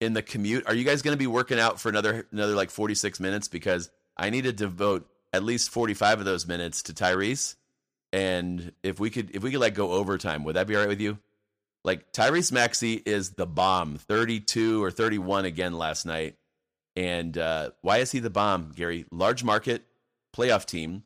[0.02, 0.68] in the commute?
[0.68, 3.48] Are you guys going to be working out for another another like 46 minutes?
[3.48, 7.56] Because I need to devote at least 45 of those minutes to Tyrese
[8.14, 10.90] and if we could if we could like go overtime, would that be all right
[10.90, 11.18] with you?
[11.84, 16.36] Like Tyrese Maxey is the bomb, 32 or 31 again last night.
[16.98, 19.06] And uh, why is he the bomb, Gary?
[19.12, 19.86] Large market
[20.36, 21.04] playoff team,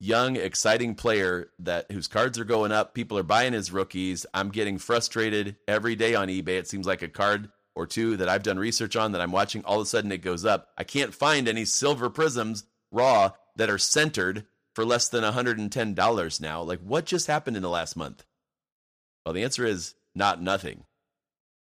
[0.00, 2.92] young, exciting player that whose cards are going up.
[2.92, 4.26] People are buying his rookies.
[4.34, 6.58] I'm getting frustrated every day on eBay.
[6.58, 9.64] It seems like a card or two that I've done research on that I'm watching.
[9.64, 10.70] All of a sudden, it goes up.
[10.76, 16.62] I can't find any silver prisms raw that are centered for less than $110 now.
[16.62, 18.24] Like, what just happened in the last month?
[19.24, 20.82] Well, the answer is not nothing,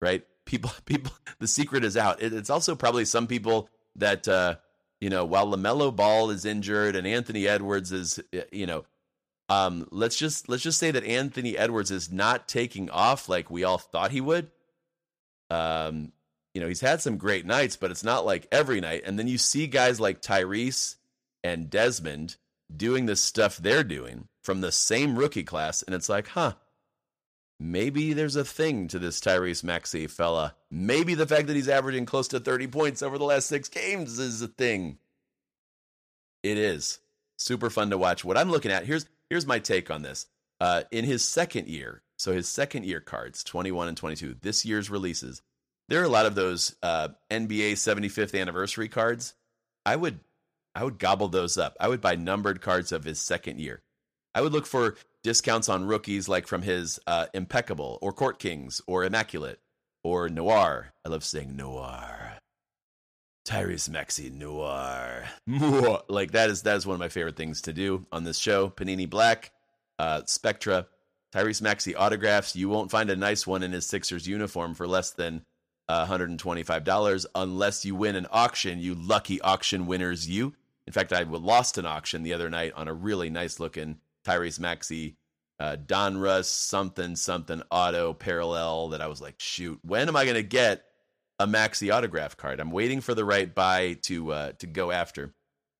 [0.02, 0.24] right?
[0.50, 2.22] People, people, the secret is out.
[2.22, 4.56] it's also probably some people that, uh,
[5.00, 8.20] you know, while LaMelo Ball is injured and Anthony Edwards is,
[8.52, 8.84] you know,
[9.48, 13.64] um, let's just let's just say that Anthony Edwards is not taking off like we
[13.64, 14.52] all thought he would.
[15.50, 16.12] Um,
[16.54, 19.04] you know, he's had some great nights, but it's not like every night.
[19.06, 20.96] And then you see guys like Tyrese
[21.44, 22.36] and Desmond
[22.76, 26.54] doing the stuff they're doing from the same rookie class, and it's like, huh,
[27.60, 30.56] maybe there's a thing to this Tyrese Maxey fella.
[30.72, 34.20] Maybe the fact that he's averaging close to 30 points over the last six games
[34.20, 34.98] is a thing.
[36.44, 37.00] It is
[37.38, 38.24] super fun to watch.
[38.24, 40.26] What I'm looking at here's here's my take on this.
[40.62, 44.90] Uh, in his second year, so his second year cards, 21 and 22, this year's
[44.90, 45.42] releases,
[45.88, 49.34] there are a lot of those uh, NBA 75th anniversary cards.
[49.86, 50.20] I would
[50.76, 51.76] I would gobble those up.
[51.80, 53.82] I would buy numbered cards of his second year.
[54.36, 58.82] I would look for discounts on rookies like from his uh, Impeccable or Court Kings
[58.88, 59.60] or Immaculate
[60.04, 60.94] or Noir.
[61.06, 62.34] I love saying Noir.
[63.48, 65.26] Tyrese Maxey Noir.
[66.08, 68.70] like that is that is one of my favorite things to do on this show.
[68.70, 69.52] Panini Black,
[69.98, 70.88] uh, Spectra,
[71.34, 72.56] Tyrese Maxey autographs.
[72.56, 75.44] You won't find a nice one in his Sixers uniform for less than
[75.90, 78.80] $125 unless you win an auction.
[78.80, 80.54] You lucky auction winners, you.
[80.86, 83.98] In fact, I lost an auction the other night on a really nice looking
[84.30, 85.18] Tyrese Maxey
[85.60, 90.36] uh, Donruss something something auto parallel that I was like, shoot, when am I going
[90.36, 90.86] to get
[91.40, 92.60] a Maxey autograph card?
[92.60, 95.34] I'm waiting for the right buy to uh, to go after.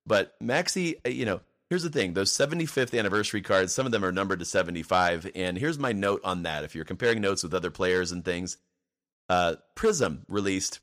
[0.06, 4.04] But Maxey, uh, you know, here's the thing: those 75th anniversary cards, some of them
[4.04, 5.30] are numbered to 75.
[5.36, 8.58] And here's my note on that: if you're comparing notes with other players and things,
[9.30, 10.80] uh, Prism released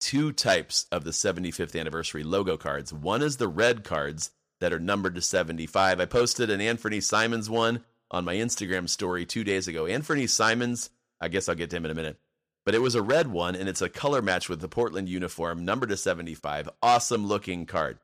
[0.00, 2.92] two types of the 75th anniversary logo cards.
[2.92, 6.00] One is the red cards that are numbered to 75.
[6.00, 9.86] I posted an Anthony Simons one on my Instagram story two days ago.
[9.86, 10.90] Anthony Simons,
[11.20, 12.18] I guess I'll get to him in a minute,
[12.64, 15.64] but it was a red one and it's a color match with the Portland uniform,
[15.64, 16.68] numbered to 75.
[16.82, 17.98] Awesome looking card.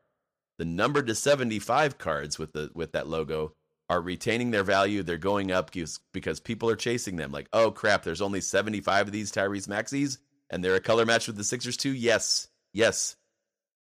[0.59, 3.55] The numbered to 75 cards with the with that logo
[3.89, 5.03] are retaining their value.
[5.03, 5.71] They're going up
[6.13, 7.33] because people are chasing them.
[7.33, 10.19] Like, oh crap, there's only 75 of these Tyrese Maxeys
[10.53, 11.93] and they're a color match with the Sixers too?
[11.93, 12.49] Yes.
[12.73, 13.17] Yes.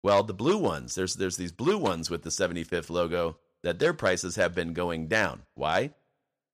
[0.07, 3.91] Well, the blue ones, there's there's these blue ones with the 75th logo that their
[3.93, 5.41] prices have been going down.
[5.53, 5.89] Why?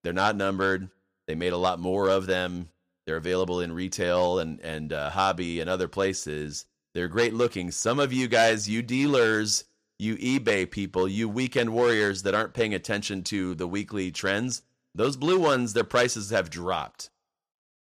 [0.03, 0.89] They're not numbered.
[1.27, 2.69] They made a lot more of them.
[3.05, 6.65] They're available in retail and and uh, hobby and other places.
[6.95, 7.69] They're great looking.
[7.69, 9.65] Some of you guys, you dealers,
[9.99, 14.63] you eBay people, you weekend warriors that aren't paying attention to the weekly trends,
[14.95, 17.11] Those blue ones, their prices have dropped.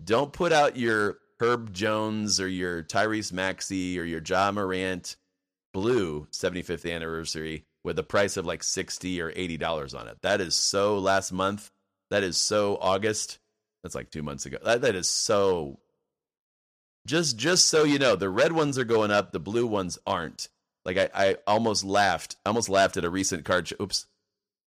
[0.05, 5.17] Don't put out your Herb Jones or your Tyrese Maxey or your Ja Morant
[5.77, 10.17] blue 75th anniversary with a price of like 60 or 80 dollars on it.
[10.23, 11.71] That is so last month.
[12.09, 13.39] That is so August.
[13.83, 14.57] That's like 2 months ago.
[14.65, 15.79] That, that is so
[17.07, 20.49] just just so you know, the red ones are going up, the blue ones aren't.
[20.87, 22.37] Like I, I almost laughed.
[22.47, 23.77] Almost laughed at a recent card show.
[23.79, 24.07] Oops.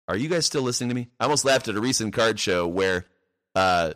[0.09, 1.09] Are you guys still listening to me?
[1.21, 3.07] I almost laughed at a recent card show where
[3.55, 3.93] uh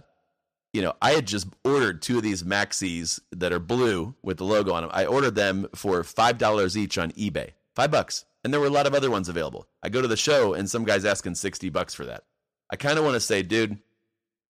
[0.73, 4.45] you know, I had just ordered two of these Maxeys that are blue with the
[4.45, 4.91] logo on them.
[4.95, 8.71] I ordered them for five dollars each on eBay, five bucks, and there were a
[8.71, 9.67] lot of other ones available.
[9.83, 12.25] I go to the show and some guy's asking sixty bucks for that.
[12.71, 13.79] I kind of want to say, dude,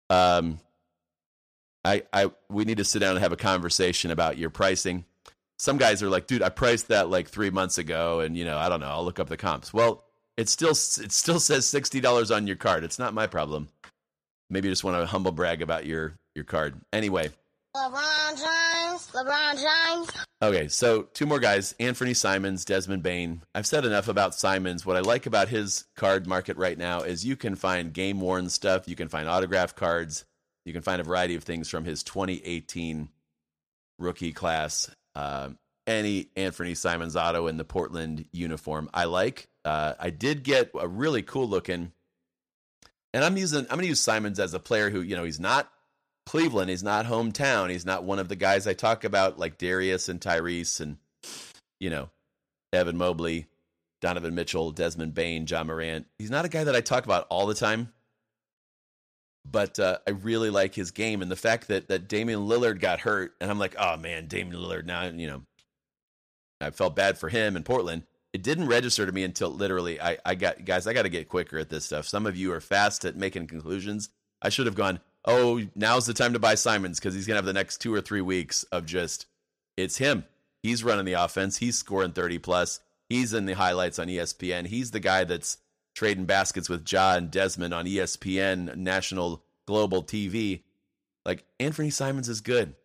[0.09, 0.59] um,
[1.85, 5.05] I, I, we need to sit down and have a conversation about your pricing.
[5.59, 8.57] Some guys are like, dude, I priced that like three months ago, and you know,
[8.57, 9.73] I don't know, I'll look up the comps.
[9.73, 10.03] Well,
[10.35, 12.83] it still, it still says sixty dollars on your card.
[12.83, 13.69] It's not my problem.
[14.49, 16.79] Maybe you just want to humble brag about your your card.
[16.93, 17.29] Anyway.
[17.75, 19.07] LeBron James.
[19.11, 20.25] LeBron James.
[20.41, 23.41] Okay, so two more guys: Anthony Simons, Desmond Bane.
[23.53, 24.85] I've said enough about Simons.
[24.85, 28.49] What I like about his card market right now is you can find game worn
[28.49, 30.25] stuff, you can find autograph cards,
[30.65, 33.09] you can find a variety of things from his 2018
[33.99, 34.89] rookie class.
[35.15, 35.49] Uh,
[35.87, 39.47] any Anthony Simons auto in the Portland uniform, I like.
[39.63, 41.93] Uh, I did get a really cool looking
[43.13, 45.39] and I'm using I'm going to use Simons as a player who, you know, he's
[45.39, 45.71] not
[46.25, 50.09] Cleveland, he's not hometown, he's not one of the guys I talk about like Darius
[50.09, 50.97] and Tyrese and
[51.79, 52.09] you know,
[52.73, 53.47] Evan Mobley,
[54.01, 56.07] Donovan Mitchell, Desmond Bane, John Morant.
[56.17, 57.93] He's not a guy that I talk about all the time.
[59.49, 62.99] But uh, I really like his game and the fact that that Damian Lillard got
[62.99, 65.43] hurt and I'm like, "Oh man, Damian Lillard now, you know,
[66.59, 68.03] I felt bad for him in Portland
[68.37, 71.27] it didn't register to me until literally I, I got guys i got to get
[71.27, 72.07] quicker at this stuff.
[72.07, 74.09] Some of you are fast at making conclusions.
[74.43, 77.45] I should have gone oh now's the time to buy simons because he's to have
[77.45, 79.25] the next two or three weeks of just
[79.75, 80.23] it's him.
[80.61, 81.57] He's running the offense.
[81.57, 82.79] He's scoring 30 plus.
[83.09, 85.57] He's in the highlights on espn he's the guy that's
[85.95, 90.61] trading baskets with and desmond on espn national global tv
[91.25, 92.75] like anthony simons is good.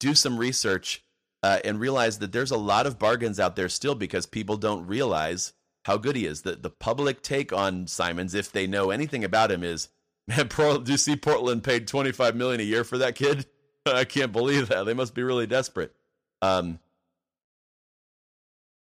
[0.00, 1.04] Do some research
[1.42, 4.86] uh, and realize that there's a lot of bargains out there still because people don't
[4.86, 5.52] realize
[5.84, 6.42] how good he is.
[6.42, 9.88] The the public take on Simons, if they know anything about him, is
[10.28, 10.48] man.
[10.48, 13.46] do you see Portland paid 25 million a year for that kid?
[13.86, 14.84] I can't believe that.
[14.84, 15.94] They must be really desperate.
[16.42, 16.78] Um,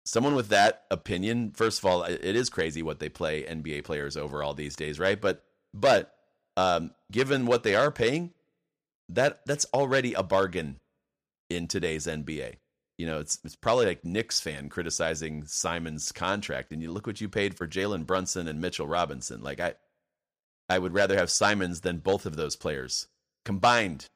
[0.05, 4.17] someone with that opinion, first of all, it is crazy what they play NBA players
[4.17, 5.19] overall these days, right?
[5.19, 6.15] But but
[6.57, 8.33] um, given what they are paying,
[9.09, 10.79] that that's already a bargain
[11.55, 12.55] in today's NBA.
[12.97, 17.21] You know, it's it's probably like Knicks fan criticizing Simon's contract, and you look what
[17.21, 19.41] you paid for Jalen Brunson and Mitchell Robinson.
[19.41, 19.73] Like I,
[20.69, 23.07] I would rather have Simons than both of those players
[23.43, 24.09] combined,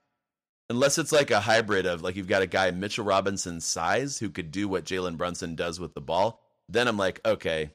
[0.69, 4.29] unless it's like a hybrid of like you've got a guy Mitchell Robinson's size who
[4.29, 6.41] could do what Jalen Brunson does with the ball.
[6.69, 7.71] Then I'm like, okay,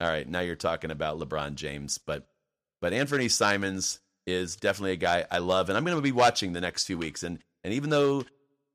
[0.00, 2.26] all right, now you're talking about LeBron James, but
[2.80, 6.52] but Anthony Simons is definitely a guy I love, and I'm going to be watching
[6.52, 7.22] the next few weeks.
[7.22, 8.24] And and even though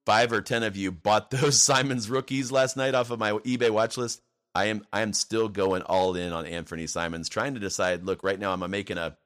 [0.08, 3.70] five or ten of you bought those Simons rookies last night off of my eBay
[3.70, 4.22] watch list.
[4.56, 8.06] I am I am still going all in on Anthony Simons, trying to decide.
[8.06, 9.18] Look, right now I'm making a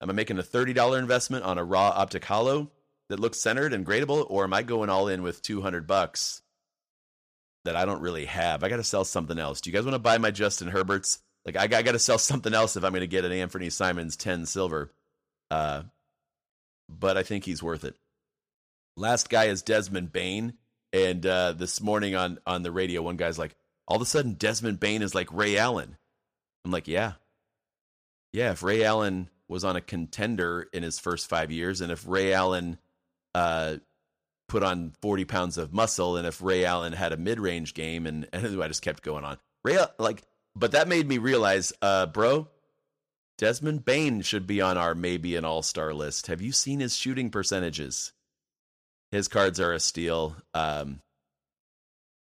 [0.00, 2.70] am I making a thirty dollar investment on a raw Optic Holo
[3.08, 6.42] that looks centered and gradable, or am I going all in with two hundred bucks
[7.64, 8.62] that I don't really have?
[8.62, 9.60] I got to sell something else.
[9.60, 11.18] Do you guys want to buy my Justin Herberts?
[11.44, 13.68] Like I, I got to sell something else if I'm going to get an Anthony
[13.68, 14.92] Simons ten silver.
[15.50, 15.82] Uh,
[16.88, 17.96] but I think he's worth it.
[18.96, 20.54] Last guy is Desmond Bane,
[20.92, 23.54] And uh, this morning on on the radio, one guy's like,
[23.86, 25.96] all of a sudden Desmond Bane is like Ray Allen.
[26.64, 27.12] I'm like, yeah,
[28.32, 28.52] yeah.
[28.52, 32.32] If Ray Allen was on a contender in his first five years, and if Ray
[32.32, 32.78] Allen
[33.34, 33.76] uh,
[34.48, 38.06] put on 40 pounds of muscle, and if Ray Allen had a mid range game,
[38.06, 39.38] and, and I just kept going on.
[39.64, 40.22] Ray, like,
[40.54, 42.48] but that made me realize, uh, bro,
[43.38, 46.26] Desmond Bane should be on our maybe an all star list.
[46.26, 48.12] Have you seen his shooting percentages?
[49.12, 50.36] His cards are a steal.
[50.54, 51.00] Um,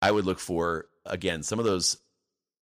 [0.02, 1.98] I would look for again some of those.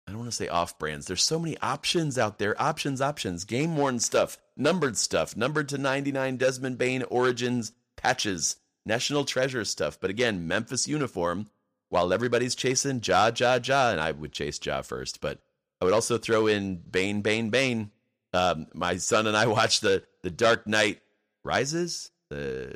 [0.08, 1.06] I don't want to say off brands.
[1.06, 2.60] There's so many options out there.
[2.60, 3.46] Options, options.
[3.46, 6.38] Game worn stuff, numbered stuff, numbered to 99.
[6.38, 8.56] Desmond Bane Origins patches,
[8.86, 10.00] National Treasure stuff.
[10.00, 11.48] But again, Memphis uniform.
[11.90, 15.40] While everybody's chasing Ja, Ja, Ja, and I would chase Ja first, but
[15.82, 17.90] I would also throw in Bane, Bane, Bane.
[18.32, 21.02] Um, my son and I watched the the Dark Knight
[21.44, 22.76] Rises, the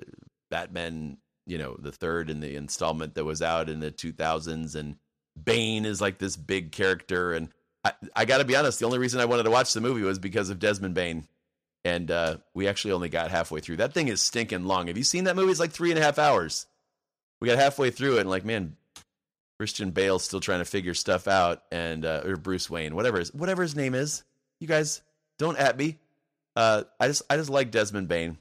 [0.49, 4.96] Batman you know the third in the installment that was out in the 2000s and
[5.41, 7.50] bane is like this big character and
[7.84, 10.20] i, I gotta be honest the only reason i wanted to watch the movie was
[10.20, 11.28] because of desmond bane
[11.84, 13.78] and uh, we actually only got halfway through.
[13.78, 14.88] That thing is stinking long.
[14.88, 15.52] Have you seen that movie?
[15.52, 16.66] It's like three and a half hours.
[17.41, 18.78] We got halfway through it, and like, man,
[19.60, 23.34] Christian Bale's still trying to figure stuff out, and uh, or Bruce Wayne, whatever his
[23.34, 24.24] whatever his name is.
[24.60, 25.02] You guys
[25.38, 26.00] don't at me.
[26.56, 28.38] Uh, I just I just like Desmond Bane.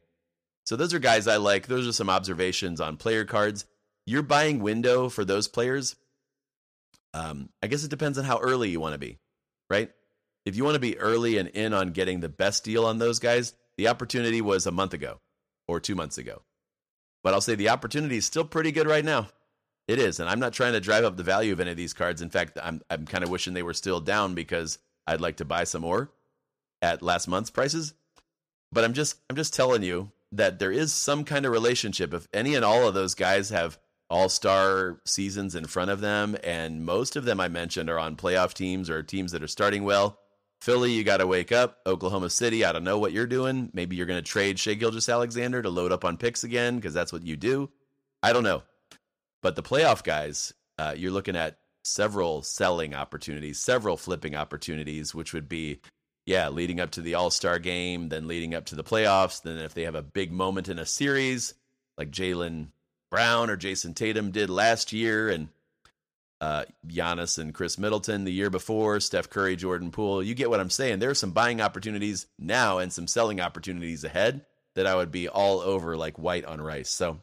[0.64, 1.66] So those are guys I like.
[1.66, 3.64] Those are some observations on player cards.
[4.06, 5.96] You're buying window for those players.
[7.14, 9.18] Um, I guess it depends on how early you want to be,
[9.68, 9.90] right?
[10.44, 13.18] If you want to be early and in on getting the best deal on those
[13.18, 15.20] guys, the opportunity was a month ago
[15.68, 16.42] or two months ago.
[17.22, 19.28] But I'll say the opportunity is still pretty good right now.
[19.88, 21.92] It is, and I'm not trying to drive up the value of any of these
[21.92, 22.22] cards.
[22.22, 25.44] In fact, I'm I'm kind of wishing they were still down because I'd like to
[25.44, 26.10] buy some more
[26.80, 27.92] at last month's prices.
[28.70, 32.12] But I'm just I'm just telling you that there is some kind of relationship.
[32.14, 33.78] If any and all of those guys have
[34.10, 38.16] all star seasons in front of them, and most of them I mentioned are on
[38.16, 40.18] playoff teams or teams that are starting well.
[40.60, 41.78] Philly, you got to wake up.
[41.86, 43.70] Oklahoma City, I don't know what you're doing.
[43.72, 46.94] Maybe you're going to trade Shai Gilgeous Alexander to load up on picks again because
[46.94, 47.70] that's what you do.
[48.22, 48.62] I don't know.
[49.42, 55.32] But the playoff guys, uh, you're looking at several selling opportunities, several flipping opportunities, which
[55.32, 55.80] would be,
[56.26, 59.42] yeah, leading up to the All Star game, then leading up to the playoffs.
[59.42, 61.54] Then if they have a big moment in a series,
[61.98, 62.68] like Jaylen
[63.10, 65.48] Brown or Jayson Tatum did last year, and
[66.40, 70.22] uh, Giannis and Khris Middleton the year before, Steph Curry, Jordan Poole.
[70.22, 70.98] You get what I'm saying.
[70.98, 74.44] There are some buying opportunities now and some selling opportunities ahead
[74.74, 76.90] that I would be all over like white on rice.
[76.90, 77.20] So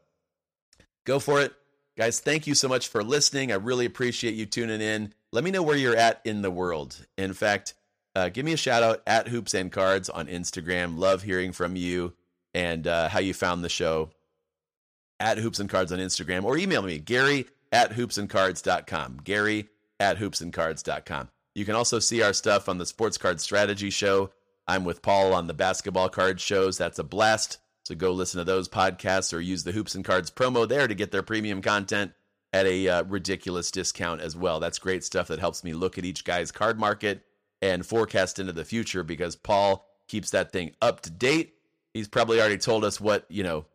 [1.05, 1.53] go for it.
[1.97, 3.51] Guys, thank you so much for listening.
[3.51, 5.13] I really appreciate you tuning in.
[5.33, 7.05] Let me know where you're at in the world.
[7.17, 7.73] In fact,
[8.19, 10.97] uh, give me a shout out at Hoops and Cards on Instagram.
[10.97, 12.13] Love hearing from you
[12.53, 14.09] and uh, how you found the show
[15.19, 19.21] at Hoops and Cards on Instagram or email me, Gary at hoopsandcards.com.
[19.23, 21.29] Gary at hoopsandcards.com.
[21.55, 24.31] You can also see our stuff on the Sports Card Strategy Show.
[24.67, 26.77] I'm with Paul on the basketball card shows.
[26.77, 27.57] That's a blast.
[27.83, 30.93] So go listen to those podcasts or use the Hoops and Cards promo there to
[30.93, 32.11] get their premium content
[32.53, 34.59] at a uh, ridiculous discount as well.
[34.59, 37.23] That's great stuff that helps me look at each guy's card market
[37.61, 41.55] and forecast into the future because Paul keeps that thing up to date.
[41.93, 43.65] He's probably already told us what, you know,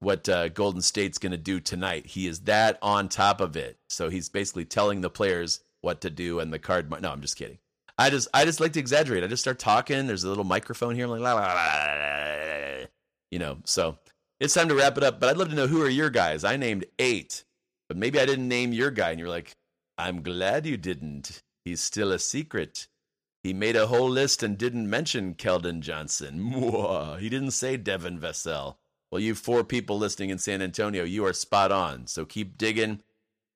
[0.00, 2.06] what uh, Golden State's going to do tonight.
[2.06, 3.78] He is that on top of it.
[3.88, 6.90] So he's basically telling the players what to do and the card.
[6.90, 7.58] Mar- no, I'm just kidding.
[7.96, 9.22] I just I just like to exaggerate.
[9.22, 10.06] I just start talking.
[10.06, 11.04] There's a little microphone here.
[11.04, 12.86] I'm like, la, la, la,
[13.30, 13.58] you know.
[13.64, 13.98] So
[14.40, 15.20] it's time to wrap it up.
[15.20, 16.42] But I'd love to know who are your guys.
[16.44, 17.44] I named eight,
[17.88, 19.54] but maybe I didn't name your guy, and you're like,
[19.96, 21.40] I'm glad you didn't.
[21.64, 22.88] He's still a secret.
[23.44, 26.40] He made a whole list and didn't mention Keldon Johnson.
[26.40, 27.20] Mwah.
[27.20, 28.76] He didn't say Devin Vassell.
[29.12, 32.06] Well, you four people listening in San Antonio, you are spot on.
[32.06, 33.02] So keep digging,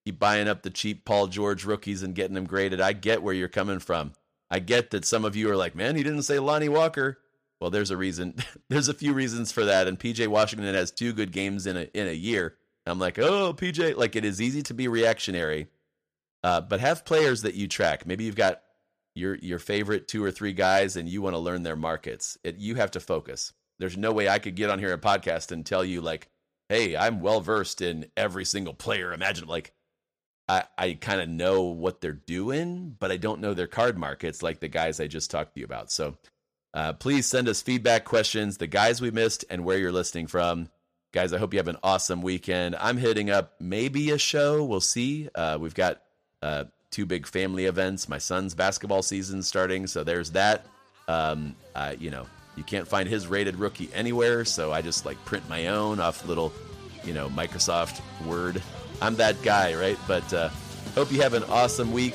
[0.05, 2.82] keep buying up the cheap Paul George rookies and getting them graded.
[2.82, 4.12] I get where you're coming from.
[4.51, 7.18] I get that some of you are like, man, he didn't say Lonnie Walker.
[7.59, 8.34] Well, there's a reason.
[8.68, 9.89] there's a few reasons for that.
[9.89, 12.57] And PJ Washington has two good games in a in a year.
[12.86, 15.68] I'm like, oh, PJ, like it is easy to be reactionary,
[16.45, 18.07] uh, but have players that you track.
[18.07, 18.62] Maybe you've got
[19.15, 22.39] your your favorite two or three guys, and you want to learn their markets.
[22.45, 23.53] It, you have to focus.
[23.79, 26.29] There's no way I could get on here a podcast and tell you like,
[26.69, 29.53] hey, I'm well versed in every single player imaginable.
[29.55, 29.73] Like,
[30.49, 34.43] I I kind of know what they're doing, but I don't know their card markets
[34.43, 35.91] like the guys I just talked to you about.
[35.91, 36.17] So.
[36.75, 40.69] Uh, please send us feedback questions, the guys we missed, and where you're listening from.
[41.15, 42.77] Guys, I hope you have an awesome weekend.
[42.79, 44.63] I'm hitting up maybe a show.
[44.63, 45.31] We'll see.
[45.35, 46.03] Uh, we've got
[46.43, 48.09] uh, two big family events.
[48.09, 50.66] My son's basketball season starting, so there's that.
[51.07, 51.55] Um,
[51.99, 52.26] you know,
[52.57, 56.26] you can't find his rated rookie anywhere, so I just like print my own off
[56.26, 56.53] little,
[57.05, 58.62] you know, Microsoft Word.
[59.01, 59.99] I'm that guy, right?
[60.09, 60.49] But uh,
[60.95, 62.14] hope you have an awesome week.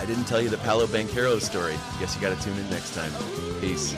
[0.00, 1.76] I didn't tell you the Paolo Banchero story.
[2.00, 3.12] Guess you got to tune in next time.
[3.60, 3.94] Peace.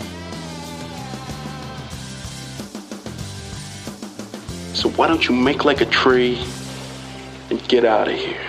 [4.74, 6.44] So why don't you make like a tree
[7.48, 8.40] and get out of here?